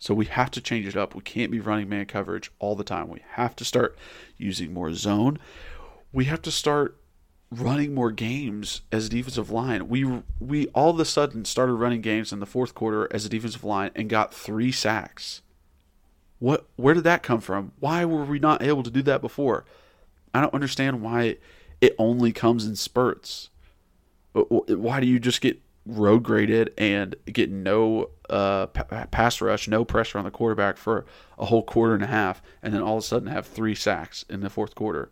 So 0.00 0.14
we 0.14 0.26
have 0.26 0.52
to 0.52 0.60
change 0.60 0.86
it 0.86 0.96
up. 0.96 1.16
We 1.16 1.22
can't 1.22 1.50
be 1.50 1.58
running 1.58 1.88
man 1.88 2.06
coverage 2.06 2.52
all 2.60 2.76
the 2.76 2.84
time. 2.84 3.08
We 3.08 3.20
have 3.30 3.56
to 3.56 3.64
start 3.64 3.98
using 4.36 4.72
more 4.72 4.94
zone 4.94 5.40
we 6.12 6.24
have 6.24 6.42
to 6.42 6.50
start 6.50 6.96
running 7.50 7.94
more 7.94 8.10
games 8.10 8.82
as 8.92 9.06
a 9.06 9.10
defensive 9.10 9.50
line. 9.50 9.88
We 9.88 10.22
we 10.38 10.68
all 10.68 10.90
of 10.90 11.00
a 11.00 11.04
sudden 11.04 11.44
started 11.44 11.74
running 11.74 12.00
games 12.00 12.32
in 12.32 12.40
the 12.40 12.46
fourth 12.46 12.74
quarter 12.74 13.08
as 13.10 13.24
a 13.24 13.28
defensive 13.28 13.64
line 13.64 13.90
and 13.94 14.08
got 14.08 14.34
three 14.34 14.72
sacks. 14.72 15.42
What 16.38 16.68
where 16.76 16.94
did 16.94 17.04
that 17.04 17.22
come 17.22 17.40
from? 17.40 17.72
Why 17.80 18.04
were 18.04 18.24
we 18.24 18.38
not 18.38 18.62
able 18.62 18.82
to 18.82 18.90
do 18.90 19.02
that 19.02 19.20
before? 19.20 19.64
I 20.34 20.40
don't 20.40 20.54
understand 20.54 21.02
why 21.02 21.36
it 21.80 21.94
only 21.98 22.32
comes 22.32 22.66
in 22.66 22.76
spurts. 22.76 23.50
Why 24.32 25.00
do 25.00 25.06
you 25.06 25.18
just 25.18 25.40
get 25.40 25.60
road 25.84 26.22
graded 26.22 26.72
and 26.76 27.16
get 27.26 27.50
no 27.50 28.10
uh, 28.28 28.66
pass 28.66 29.40
rush, 29.40 29.68
no 29.68 29.84
pressure 29.84 30.18
on 30.18 30.24
the 30.24 30.30
quarterback 30.30 30.76
for 30.76 31.06
a 31.38 31.46
whole 31.46 31.62
quarter 31.62 31.94
and 31.94 32.04
a 32.04 32.08
half, 32.08 32.42
and 32.62 32.74
then 32.74 32.82
all 32.82 32.98
of 32.98 33.04
a 33.04 33.06
sudden 33.06 33.28
have 33.28 33.46
three 33.46 33.74
sacks 33.74 34.24
in 34.28 34.40
the 34.40 34.50
fourth 34.50 34.74
quarter? 34.74 35.10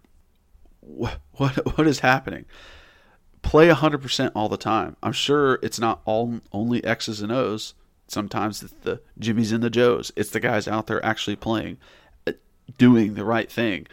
what 0.87 1.21
what, 1.33 1.77
what 1.77 1.87
is 1.87 2.01
happening? 2.01 2.45
Play 3.43 3.69
100% 3.69 4.33
all 4.35 4.49
the 4.49 4.57
time. 4.57 4.97
I'm 5.03 5.12
sure 5.12 5.61
it's 5.62 5.79
not 5.79 6.01
all 6.05 6.41
only 6.53 6.83
X's 6.85 7.21
and 7.21 7.31
O's. 7.31 7.75
Sometimes 8.09 8.62
it's 8.62 8.75
the 8.83 9.01
Jimmys 9.19 9.53
and 9.53 9.62
the 9.62 9.71
Joes. 9.71 10.12
It's 10.16 10.31
the 10.31 10.40
guys 10.40 10.69
out 10.69 10.87
there 10.87 11.05
actually 11.05 11.37
playing, 11.37 11.79
uh, 12.27 12.33
doing 12.79 13.14
the 13.14 13.25
right 13.25 13.51
thing, 13.51 13.87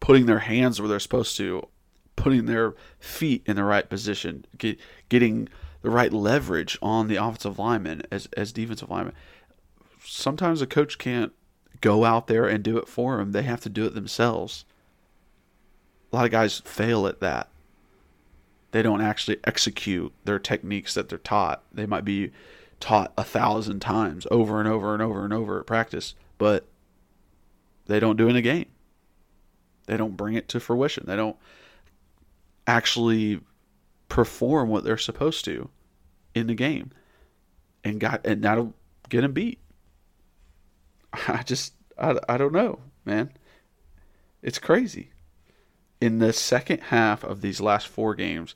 putting 0.00 0.26
their 0.26 0.40
hands 0.40 0.80
where 0.80 0.88
they're 0.88 0.98
supposed 0.98 1.36
to, 1.36 1.68
putting 2.16 2.46
their 2.46 2.74
feet 2.98 3.42
in 3.46 3.56
the 3.56 3.64
right 3.64 3.88
position, 3.88 4.44
get, 4.56 4.78
getting 5.08 5.48
the 5.82 5.90
right 5.90 6.12
leverage 6.12 6.78
on 6.80 7.08
the 7.08 7.16
offensive 7.16 7.58
lineman 7.58 8.02
as, 8.10 8.28
as 8.36 8.52
defensive 8.52 8.90
lineman. 8.90 9.14
Sometimes 10.04 10.62
a 10.62 10.66
coach 10.66 10.98
can't 10.98 11.32
go 11.80 12.04
out 12.04 12.26
there 12.26 12.46
and 12.46 12.62
do 12.62 12.78
it 12.78 12.88
for 12.88 13.16
them. 13.16 13.32
They 13.32 13.42
have 13.42 13.60
to 13.62 13.68
do 13.68 13.84
it 13.84 13.94
themselves 13.94 14.64
a 16.12 16.16
lot 16.16 16.24
of 16.24 16.30
guys 16.30 16.60
fail 16.60 17.06
at 17.06 17.20
that. 17.20 17.48
They 18.72 18.82
don't 18.82 19.00
actually 19.00 19.38
execute 19.44 20.12
their 20.24 20.38
techniques 20.38 20.94
that 20.94 21.08
they're 21.08 21.18
taught. 21.18 21.62
They 21.72 21.86
might 21.86 22.04
be 22.04 22.30
taught 22.80 23.12
a 23.16 23.24
thousand 23.24 23.80
times 23.80 24.26
over 24.30 24.58
and 24.58 24.68
over 24.68 24.94
and 24.94 25.02
over 25.02 25.24
and 25.24 25.32
over 25.32 25.60
at 25.60 25.66
practice, 25.66 26.14
but 26.38 26.66
they 27.86 28.00
don't 28.00 28.16
do 28.16 28.26
it 28.26 28.30
in 28.30 28.36
a 28.36 28.42
game. 28.42 28.66
They 29.86 29.96
don't 29.96 30.16
bring 30.16 30.34
it 30.34 30.48
to 30.48 30.60
fruition. 30.60 31.04
They 31.06 31.16
don't 31.16 31.36
actually 32.66 33.40
perform 34.08 34.68
what 34.68 34.84
they're 34.84 34.96
supposed 34.96 35.44
to 35.44 35.68
in 36.34 36.46
the 36.46 36.54
game, 36.54 36.90
and 37.84 38.00
got 38.00 38.24
and 38.26 38.42
that'll 38.42 38.74
get 39.08 39.22
them 39.22 39.32
beat. 39.32 39.58
I 41.28 41.42
just 41.42 41.74
I, 41.98 42.18
I 42.28 42.38
don't 42.38 42.52
know, 42.52 42.80
man. 43.04 43.32
It's 44.42 44.58
crazy. 44.58 45.10
In 46.00 46.18
the 46.18 46.32
second 46.32 46.80
half 46.84 47.22
of 47.24 47.42
these 47.42 47.60
last 47.60 47.86
four 47.86 48.14
games, 48.14 48.54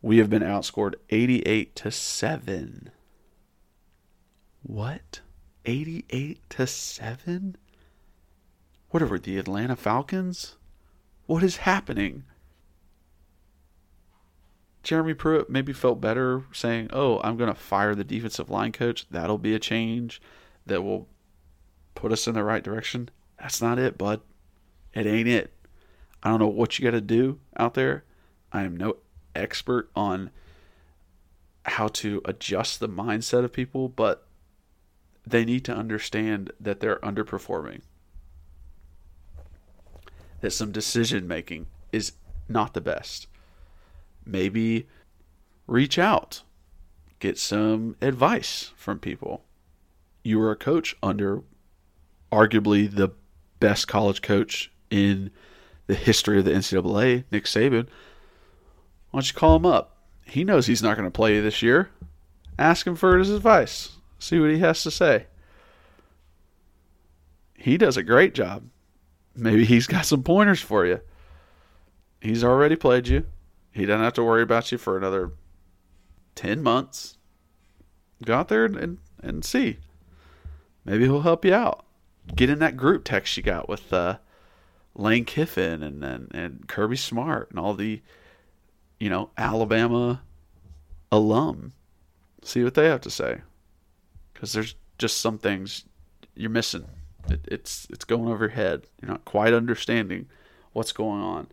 we 0.00 0.18
have 0.18 0.30
been 0.30 0.42
outscored 0.42 0.94
88 1.10 1.76
to 1.76 1.90
7. 1.90 2.90
What? 4.62 5.20
88 5.64 6.40
to 6.50 6.66
7? 6.66 7.56
What 8.90 9.02
are 9.02 9.18
the 9.18 9.38
Atlanta 9.38 9.76
Falcons? 9.76 10.56
What 11.26 11.42
is 11.42 11.58
happening? 11.58 12.24
Jeremy 14.82 15.12
Pruitt 15.12 15.50
maybe 15.50 15.74
felt 15.74 16.00
better 16.00 16.44
saying, 16.52 16.88
"Oh, 16.92 17.20
I'm 17.20 17.36
going 17.36 17.52
to 17.52 17.60
fire 17.60 17.94
the 17.94 18.04
defensive 18.04 18.48
line 18.48 18.72
coach. 18.72 19.06
That'll 19.10 19.36
be 19.36 19.54
a 19.54 19.58
change 19.58 20.22
that 20.64 20.82
will 20.82 21.08
put 21.94 22.12
us 22.12 22.26
in 22.26 22.34
the 22.34 22.44
right 22.44 22.64
direction." 22.64 23.10
That's 23.38 23.60
not 23.60 23.78
it, 23.78 23.98
bud. 23.98 24.22
It 24.94 25.06
ain't 25.06 25.28
it. 25.28 25.52
I 26.22 26.30
don't 26.30 26.40
know 26.40 26.48
what 26.48 26.78
you 26.78 26.84
got 26.84 26.92
to 26.92 27.02
do 27.02 27.38
out 27.58 27.74
there. 27.74 28.04
I 28.50 28.62
am 28.62 28.76
no 28.76 28.96
expert 29.34 29.90
on 29.94 30.30
how 31.66 31.88
to 31.88 32.22
adjust 32.24 32.80
the 32.80 32.88
mindset 32.88 33.44
of 33.44 33.52
people, 33.52 33.88
but 33.90 34.26
they 35.30 35.44
need 35.44 35.64
to 35.64 35.74
understand 35.74 36.52
that 36.60 36.80
they're 36.80 36.96
underperforming. 36.96 37.80
That 40.40 40.52
some 40.52 40.72
decision 40.72 41.26
making 41.26 41.66
is 41.92 42.12
not 42.48 42.74
the 42.74 42.80
best. 42.80 43.26
Maybe 44.24 44.86
reach 45.66 45.98
out, 45.98 46.42
get 47.18 47.38
some 47.38 47.96
advice 48.00 48.72
from 48.76 48.98
people. 48.98 49.44
You 50.22 50.38
were 50.38 50.50
a 50.50 50.56
coach 50.56 50.96
under 51.02 51.42
arguably 52.30 52.90
the 52.94 53.10
best 53.60 53.88
college 53.88 54.22
coach 54.22 54.70
in 54.90 55.30
the 55.86 55.94
history 55.94 56.38
of 56.38 56.44
the 56.44 56.52
NCAA, 56.52 57.24
Nick 57.30 57.44
Saban. 57.44 57.86
Why 59.10 59.20
don't 59.20 59.28
you 59.28 59.34
call 59.34 59.56
him 59.56 59.66
up? 59.66 59.96
He 60.26 60.44
knows 60.44 60.66
he's 60.66 60.82
not 60.82 60.96
going 60.96 61.06
to 61.06 61.10
play 61.10 61.40
this 61.40 61.62
year. 61.62 61.88
Ask 62.58 62.86
him 62.86 62.96
for 62.96 63.18
his 63.18 63.30
advice. 63.30 63.97
See 64.18 64.38
what 64.38 64.50
he 64.50 64.58
has 64.58 64.82
to 64.82 64.90
say. 64.90 65.26
He 67.54 67.76
does 67.76 67.96
a 67.96 68.02
great 68.02 68.34
job. 68.34 68.64
Maybe 69.34 69.64
he's 69.64 69.86
got 69.86 70.06
some 70.06 70.22
pointers 70.22 70.60
for 70.60 70.86
you. 70.86 71.00
He's 72.20 72.42
already 72.42 72.76
played 72.76 73.08
you. 73.08 73.26
He 73.70 73.86
doesn't 73.86 74.02
have 74.02 74.14
to 74.14 74.24
worry 74.24 74.42
about 74.42 74.72
you 74.72 74.78
for 74.78 74.96
another 74.96 75.32
10 76.34 76.62
months. 76.62 77.16
Go 78.24 78.34
out 78.34 78.48
there 78.48 78.64
and, 78.64 78.98
and 79.22 79.44
see. 79.44 79.78
Maybe 80.84 81.04
he'll 81.04 81.20
help 81.20 81.44
you 81.44 81.54
out. 81.54 81.84
Get 82.34 82.50
in 82.50 82.58
that 82.58 82.76
group 82.76 83.04
text 83.04 83.36
you 83.36 83.42
got 83.42 83.68
with 83.68 83.92
uh, 83.92 84.18
Lane 84.94 85.24
Kiffin 85.24 85.82
and, 85.82 86.02
and, 86.02 86.28
and 86.34 86.68
Kirby 86.68 86.96
Smart 86.96 87.50
and 87.50 87.58
all 87.58 87.74
the, 87.74 88.02
you 88.98 89.08
know, 89.08 89.30
Alabama 89.38 90.22
alum. 91.12 91.72
See 92.42 92.64
what 92.64 92.74
they 92.74 92.86
have 92.86 93.00
to 93.02 93.10
say. 93.10 93.42
Because 94.38 94.52
there's 94.52 94.76
just 94.98 95.18
some 95.20 95.36
things 95.36 95.84
you're 96.36 96.48
missing. 96.48 96.84
It, 97.28 97.40
it's 97.50 97.88
it's 97.90 98.04
going 98.04 98.28
over 98.28 98.44
your 98.44 98.54
head. 98.54 98.86
You're 99.02 99.10
not 99.10 99.24
quite 99.24 99.52
understanding 99.52 100.28
what's 100.72 100.92
going 100.92 101.20
on. 101.20 101.48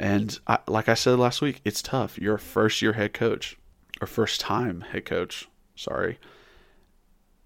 And 0.00 0.38
I, 0.46 0.60
like 0.66 0.88
I 0.88 0.94
said 0.94 1.18
last 1.18 1.42
week, 1.42 1.60
it's 1.66 1.82
tough. 1.82 2.16
You're 2.16 2.36
a 2.36 2.38
first 2.38 2.80
year 2.80 2.94
head 2.94 3.12
coach 3.12 3.58
or 4.00 4.06
first 4.06 4.40
time 4.40 4.80
head 4.80 5.04
coach. 5.04 5.50
Sorry. 5.76 6.18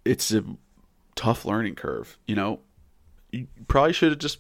It's 0.04 0.30
a 0.30 0.44
tough 1.16 1.44
learning 1.44 1.74
curve. 1.74 2.18
You 2.24 2.36
know, 2.36 2.60
you 3.32 3.48
probably 3.66 3.94
should 3.94 4.10
have 4.10 4.20
just 4.20 4.38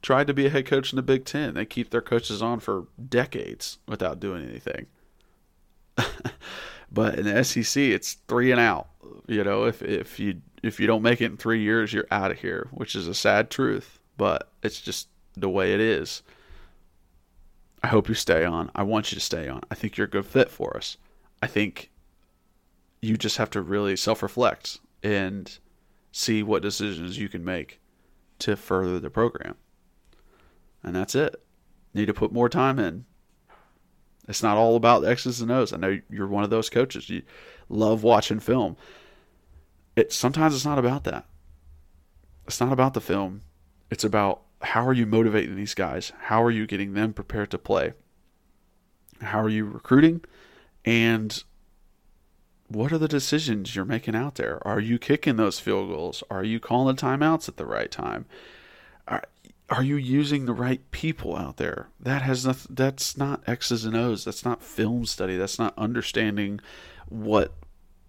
tried 0.00 0.28
to 0.28 0.34
be 0.34 0.46
a 0.46 0.50
head 0.50 0.66
coach 0.66 0.92
in 0.92 0.96
the 0.96 1.02
Big 1.02 1.24
Ten. 1.24 1.54
They 1.54 1.64
keep 1.64 1.90
their 1.90 2.00
coaches 2.00 2.40
on 2.40 2.60
for 2.60 2.86
decades 3.08 3.78
without 3.88 4.20
doing 4.20 4.48
anything. 4.48 4.86
but 6.90 7.18
in 7.18 7.24
the 7.24 7.44
SEC, 7.44 7.82
it's 7.82 8.14
three 8.28 8.50
and 8.50 8.60
out. 8.60 8.88
You 9.26 9.44
know, 9.44 9.64
if 9.64 9.82
if 9.82 10.18
you 10.18 10.40
if 10.62 10.80
you 10.80 10.86
don't 10.86 11.02
make 11.02 11.20
it 11.20 11.26
in 11.26 11.36
three 11.36 11.62
years, 11.62 11.92
you're 11.92 12.06
out 12.10 12.30
of 12.30 12.38
here, 12.38 12.68
which 12.72 12.94
is 12.94 13.08
a 13.08 13.14
sad 13.14 13.50
truth. 13.50 13.98
But 14.16 14.50
it's 14.62 14.80
just 14.80 15.08
the 15.36 15.48
way 15.48 15.74
it 15.74 15.80
is. 15.80 16.22
I 17.82 17.88
hope 17.88 18.08
you 18.08 18.14
stay 18.14 18.44
on. 18.44 18.70
I 18.74 18.82
want 18.82 19.12
you 19.12 19.16
to 19.16 19.24
stay 19.24 19.48
on. 19.48 19.62
I 19.70 19.74
think 19.74 19.96
you're 19.96 20.06
a 20.06 20.10
good 20.10 20.26
fit 20.26 20.50
for 20.50 20.76
us. 20.76 20.96
I 21.42 21.46
think 21.46 21.90
you 23.00 23.16
just 23.16 23.36
have 23.36 23.50
to 23.50 23.60
really 23.60 23.96
self 23.96 24.22
reflect 24.22 24.78
and 25.02 25.58
see 26.12 26.42
what 26.42 26.62
decisions 26.62 27.18
you 27.18 27.28
can 27.28 27.44
make 27.44 27.80
to 28.40 28.56
further 28.56 28.98
the 28.98 29.10
program. 29.10 29.54
And 30.82 30.96
that's 30.96 31.14
it. 31.14 31.36
Need 31.94 32.06
to 32.06 32.14
put 32.14 32.32
more 32.32 32.48
time 32.48 32.78
in. 32.78 33.04
It's 34.28 34.42
not 34.42 34.56
all 34.56 34.76
about 34.76 35.02
the 35.02 35.10
X's 35.10 35.40
and 35.40 35.50
O's. 35.50 35.72
I 35.72 35.76
know 35.76 36.00
you're 36.10 36.26
one 36.26 36.44
of 36.44 36.50
those 36.50 36.70
coaches. 36.70 37.08
You 37.08 37.22
love 37.68 38.02
watching 38.02 38.40
film. 38.40 38.76
It 39.94 40.12
sometimes 40.12 40.54
it's 40.54 40.64
not 40.64 40.78
about 40.78 41.04
that. 41.04 41.26
It's 42.46 42.60
not 42.60 42.72
about 42.72 42.94
the 42.94 43.00
film. 43.00 43.42
It's 43.90 44.04
about 44.04 44.42
how 44.62 44.86
are 44.86 44.92
you 44.92 45.06
motivating 45.06 45.56
these 45.56 45.74
guys? 45.74 46.12
How 46.22 46.42
are 46.42 46.50
you 46.50 46.66
getting 46.66 46.94
them 46.94 47.12
prepared 47.12 47.50
to 47.52 47.58
play? 47.58 47.92
How 49.20 49.40
are 49.40 49.48
you 49.48 49.64
recruiting? 49.64 50.22
And 50.84 51.42
what 52.68 52.92
are 52.92 52.98
the 52.98 53.08
decisions 53.08 53.74
you're 53.74 53.84
making 53.84 54.16
out 54.16 54.36
there? 54.36 54.66
Are 54.66 54.80
you 54.80 54.98
kicking 54.98 55.36
those 55.36 55.60
field 55.60 55.88
goals? 55.88 56.22
Are 56.30 56.44
you 56.44 56.58
calling 56.58 56.94
the 56.94 57.00
timeouts 57.00 57.48
at 57.48 57.56
the 57.56 57.66
right 57.66 57.90
time? 57.90 58.26
Are, 59.08 59.24
are 59.68 59.82
you 59.82 59.96
using 59.96 60.46
the 60.46 60.52
right 60.52 60.80
people 60.90 61.36
out 61.36 61.56
there? 61.56 61.88
That 61.98 62.22
has 62.22 62.46
nothing, 62.46 62.74
that's 62.74 63.16
not 63.16 63.42
X's 63.46 63.84
and 63.84 63.96
O's. 63.96 64.24
That's 64.24 64.44
not 64.44 64.62
film 64.62 65.06
study. 65.06 65.36
That's 65.36 65.58
not 65.58 65.74
understanding 65.76 66.60
what 67.08 67.52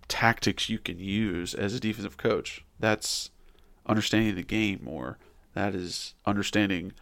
tactics 0.07 0.69
you 0.69 0.79
can 0.79 0.99
use 0.99 1.53
as 1.53 1.73
a 1.73 1.79
defensive 1.79 2.17
coach. 2.17 2.63
That's 2.79 3.31
understanding 3.85 4.35
the 4.35 4.43
game 4.43 4.81
more. 4.83 5.17
That 5.53 5.73
is 5.73 6.13
understanding 6.25 6.93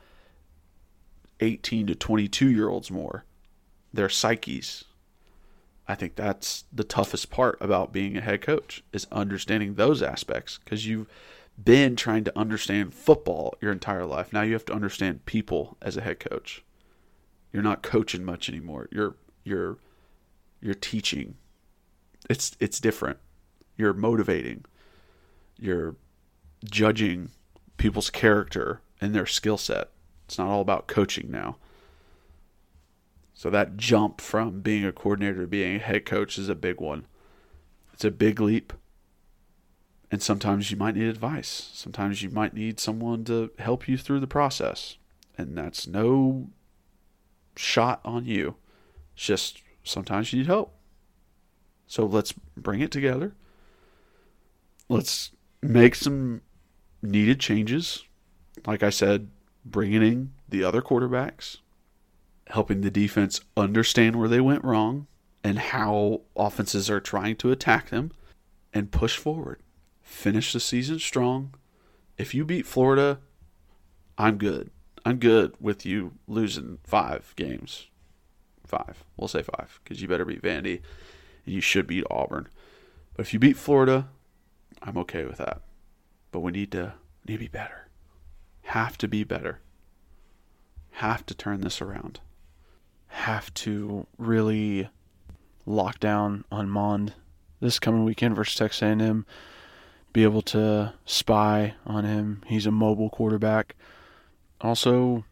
18 1.39 1.88
to 1.88 1.95
22 1.95 2.49
year 2.49 2.69
olds 2.69 2.89
more, 2.89 3.25
their 3.93 4.10
psyches. 4.10 4.86
I 5.88 5.95
think 5.95 6.15
that's 6.15 6.63
the 6.73 6.84
toughest 6.84 7.29
part 7.29 7.58
about 7.62 7.93
being 7.93 8.17
a 8.17 8.21
head 8.21 8.41
coach 8.41 8.84
is 8.91 9.05
understanding 9.12 9.75
those 9.75 10.01
aspects 10.01 10.60
because 10.63 10.88
you've 10.88 11.08
been 11.62 11.96
trying 11.96 12.24
to 12.26 12.38
understand 12.38 12.94
football 12.94 13.56
your 13.62 13.72
entire 13.72 14.06
life. 14.06 14.34
Now 14.34 14.41
you 14.41 14.54
have 14.54 14.65
to 14.65 14.74
understand 14.74 15.26
people 15.26 15.78
as 15.82 15.96
a 15.96 16.02
head 16.02 16.20
coach. 16.20 16.63
You're 17.54 17.63
not 17.63 17.84
coaching 17.84 18.26
much 18.26 18.50
anymore. 18.50 18.89
You're 18.91 19.15
you're 19.44 19.78
you're 20.62 20.74
teaching. 20.74 21.36
It's 22.30 22.56
it's 22.60 22.80
different. 22.80 23.20
You're 23.78 23.94
motivating. 23.94 24.65
You're 25.58 25.96
judging 26.65 27.30
people's 27.78 28.10
character 28.10 28.82
and 29.00 29.13
their 29.13 29.26
skill 29.26 29.58
set. 29.58 29.91
It's 30.26 30.38
not 30.38 30.48
all 30.48 30.62
about 30.62 30.88
coaching 30.88 31.30
now. 31.30 31.58
So 33.34 33.50
that 33.50 33.78
jump 33.78 34.22
from 34.22 34.62
being 34.62 34.86
a 34.86 34.91
coordinator 34.91 35.41
to 35.41 35.48
being 35.48 35.76
a 35.76 35.80
head 35.80 36.06
coach 36.06 36.38
is 36.38 36.50
a 36.50 36.56
big 36.56 36.80
one. 36.80 37.06
It's 37.94 38.06
a 38.06 38.12
big 38.12 38.39
leap. 38.39 38.74
And 40.15 40.23
sometimes 40.23 40.71
you 40.71 40.78
might 40.78 40.95
need 40.95 41.10
advice. 41.10 41.71
Sometimes 41.73 42.23
you 42.23 42.30
might 42.30 42.54
need 42.54 42.80
someone 42.80 43.25
to 43.25 43.51
help 43.60 43.86
you 43.86 43.97
through 43.97 44.21
the 44.21 44.28
process. 44.28 44.95
And 45.38 45.58
that's 45.58 45.88
no 45.88 46.47
shot 47.58 47.99
on 48.06 48.23
you. 48.23 48.56
It's 49.13 49.25
just 49.25 49.62
sometimes 49.84 50.32
you 50.32 50.39
need 50.39 50.47
help. 50.47 50.73
So 51.86 52.06
let's 52.06 52.34
bring 52.56 52.80
it 52.80 52.91
together. 52.91 53.36
Let's 54.88 55.32
make 55.62 55.95
some 55.95 56.43
needed 57.01 57.41
changes. 57.41 58.06
Like 58.65 58.84
I 58.84 58.91
said, 58.91 59.28
bringing 59.65 60.01
in 60.01 60.32
the 60.47 60.63
other 60.63 60.82
quarterbacks, 60.82 61.58
helping 62.47 62.80
the 62.80 62.89
defense 62.89 63.41
understand 63.58 64.15
where 64.15 64.30
they 64.30 64.39
went 64.39 64.63
wrong 64.63 65.08
and 65.43 65.60
how 65.60 66.21
offenses 66.38 66.89
are 66.89 67.01
trying 67.01 67.36
to 67.36 67.51
attack 67.51 67.89
them, 67.89 68.13
and 68.73 68.91
push 68.91 69.17
forward. 69.17 69.60
Finish 70.06 70.54
the 70.54 70.60
season 70.60 71.00
strong. 71.00 71.56
If 72.15 72.36
you 72.36 72.46
beat 72.46 72.68
Florida, 72.68 73.20
I'm 74.20 74.38
good. 74.38 74.70
I'm 75.04 75.18
good 75.18 75.56
with 75.60 75.84
you 75.86 76.13
losing 76.28 76.78
five 76.84 77.34
games. 77.36 77.88
Five. 78.65 79.04
We'll 79.18 79.28
say 79.28 79.41
five 79.41 79.80
because 79.84 80.02
you 80.02 80.08
better 80.08 80.24
beat 80.24 80.44
Vandy 80.44 80.82
and 81.46 81.56
you 81.56 81.60
should 81.60 81.88
beat 81.88 82.06
Auburn. 82.10 82.48
But 83.15 83.26
if 83.26 83.34
you 83.34 83.39
beat 83.39 83.58
Florida, 83.58 84.08
I'm 84.82 84.98
okay 85.00 85.26
with 85.26 85.38
that. 85.38 85.62
But 86.32 86.41
we 86.41 86.52
need 86.52 86.72
to 86.74 86.94
need 87.28 87.34
to 87.34 87.39
be 87.39 87.48
better. 87.48 87.88
Have 88.62 88.98
to 89.00 89.08
be 89.08 89.24
better. 89.24 89.60
have 90.91 91.26
to 91.26 91.34
turn 91.34 91.62
this 91.62 91.82
around. 91.82 92.20
Have 93.08 93.54
to 93.56 94.06
really 94.18 94.89
lock 95.65 96.00
down 96.00 96.46
on 96.52 96.70
Mond 96.70 97.13
this 97.60 97.80
coming 97.80 98.06
weekend 98.06 98.36
versus 98.36 98.56
Texas 98.56 98.82
A&M. 98.84 99.26
Be 100.15 100.23
able 100.23 100.43
to 100.43 100.93
spy 101.06 101.73
on 101.86 102.06
him. 102.06 102.41
He's 102.45 102.65
a 102.65 102.71
mobile 102.71 103.10
quarterback. 103.10 103.75
Also, 104.62 105.25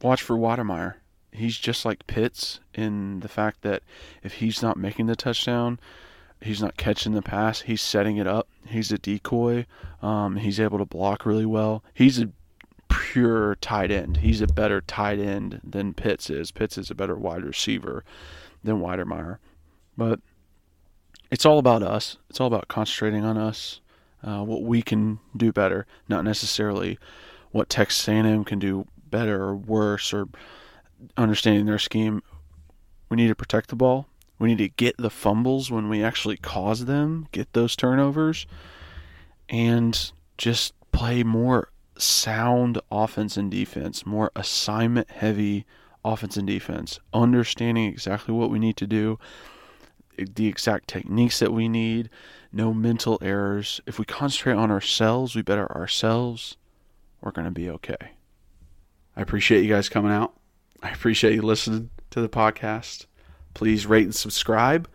watch 0.00 0.22
for 0.22 0.36
Wydermyer. 0.36 0.94
He's 1.32 1.58
just 1.58 1.84
like 1.84 2.06
Pitts 2.06 2.60
in 2.72 3.18
the 3.18 3.28
fact 3.28 3.62
that 3.62 3.82
if 4.22 4.34
he's 4.34 4.62
not 4.62 4.76
making 4.76 5.06
the 5.06 5.16
touchdown, 5.16 5.80
he's 6.40 6.62
not 6.62 6.76
catching 6.76 7.14
the 7.14 7.20
pass. 7.20 7.62
He's 7.62 7.82
setting 7.82 8.16
it 8.16 8.28
up. 8.28 8.46
He's 8.64 8.92
a 8.92 8.98
decoy. 8.98 9.66
Um, 10.02 10.36
he's 10.36 10.60
able 10.60 10.78
to 10.78 10.84
block 10.86 11.26
really 11.26 11.46
well. 11.46 11.82
He's 11.94 12.20
a 12.20 12.30
pure 12.88 13.56
tight 13.56 13.90
end. 13.90 14.18
He's 14.18 14.40
a 14.40 14.46
better 14.46 14.80
tight 14.82 15.18
end 15.18 15.60
than 15.64 15.94
Pitts 15.94 16.30
is. 16.30 16.52
Pitts 16.52 16.78
is 16.78 16.92
a 16.92 16.94
better 16.94 17.16
wide 17.16 17.42
receiver 17.42 18.04
than 18.62 18.80
Wydermyer. 18.80 19.38
But 19.96 20.20
it's 21.36 21.44
all 21.44 21.58
about 21.58 21.82
us. 21.82 22.16
It's 22.30 22.40
all 22.40 22.46
about 22.46 22.66
concentrating 22.66 23.22
on 23.22 23.36
us, 23.36 23.82
uh, 24.22 24.42
what 24.42 24.62
we 24.62 24.80
can 24.80 25.18
do 25.36 25.52
better, 25.52 25.86
not 26.08 26.24
necessarily 26.24 26.98
what 27.50 27.68
Texas 27.68 28.08
A&M 28.08 28.42
can 28.42 28.58
do 28.58 28.86
better 29.10 29.42
or 29.42 29.54
worse 29.54 30.14
or 30.14 30.28
understanding 31.14 31.66
their 31.66 31.78
scheme. 31.78 32.22
We 33.10 33.18
need 33.18 33.28
to 33.28 33.34
protect 33.34 33.68
the 33.68 33.76
ball. 33.76 34.08
We 34.38 34.48
need 34.48 34.64
to 34.64 34.70
get 34.70 34.96
the 34.96 35.10
fumbles 35.10 35.70
when 35.70 35.90
we 35.90 36.02
actually 36.02 36.38
cause 36.38 36.86
them, 36.86 37.28
get 37.32 37.52
those 37.52 37.76
turnovers, 37.76 38.46
and 39.50 40.10
just 40.38 40.72
play 40.90 41.22
more 41.22 41.68
sound 41.98 42.80
offense 42.90 43.36
and 43.36 43.50
defense, 43.50 44.06
more 44.06 44.32
assignment 44.34 45.10
heavy 45.10 45.66
offense 46.02 46.38
and 46.38 46.46
defense, 46.46 46.98
understanding 47.12 47.84
exactly 47.84 48.32
what 48.32 48.48
we 48.48 48.58
need 48.58 48.78
to 48.78 48.86
do, 48.86 49.18
the 50.18 50.46
exact 50.46 50.88
techniques 50.88 51.38
that 51.38 51.52
we 51.52 51.68
need, 51.68 52.10
no 52.52 52.72
mental 52.72 53.18
errors. 53.22 53.80
If 53.86 53.98
we 53.98 54.04
concentrate 54.04 54.54
on 54.54 54.70
ourselves, 54.70 55.34
we 55.34 55.42
better 55.42 55.70
ourselves, 55.72 56.56
we're 57.20 57.30
going 57.32 57.46
to 57.46 57.50
be 57.50 57.70
okay. 57.70 58.12
I 59.16 59.22
appreciate 59.22 59.62
you 59.62 59.68
guys 59.68 59.88
coming 59.88 60.12
out. 60.12 60.34
I 60.82 60.90
appreciate 60.90 61.34
you 61.34 61.42
listening 61.42 61.90
to 62.10 62.20
the 62.20 62.28
podcast. 62.28 63.06
Please 63.54 63.86
rate 63.86 64.04
and 64.04 64.14
subscribe 64.14 64.88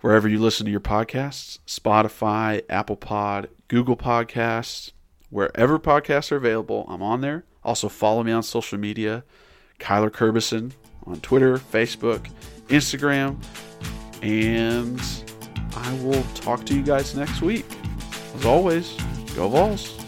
wherever 0.00 0.28
you 0.28 0.38
listen 0.38 0.64
to 0.64 0.70
your 0.70 0.80
podcasts 0.80 1.58
Spotify, 1.66 2.62
Apple 2.68 2.96
Pod, 2.96 3.48
Google 3.68 3.96
Podcasts, 3.96 4.92
wherever 5.30 5.78
podcasts 5.78 6.32
are 6.32 6.36
available. 6.36 6.86
I'm 6.88 7.02
on 7.02 7.20
there. 7.20 7.44
Also, 7.62 7.88
follow 7.88 8.22
me 8.22 8.32
on 8.32 8.42
social 8.42 8.78
media 8.78 9.24
Kyler 9.78 10.10
Kerbison 10.10 10.72
on 11.06 11.20
Twitter, 11.20 11.58
Facebook, 11.58 12.30
Instagram, 12.68 13.42
and 14.22 15.00
I 15.76 15.94
will 16.02 16.22
talk 16.34 16.64
to 16.66 16.74
you 16.74 16.82
guys 16.82 17.14
next 17.14 17.42
week. 17.42 17.66
As 18.34 18.44
always, 18.44 18.96
go 19.34 19.48
Vols. 19.48 20.07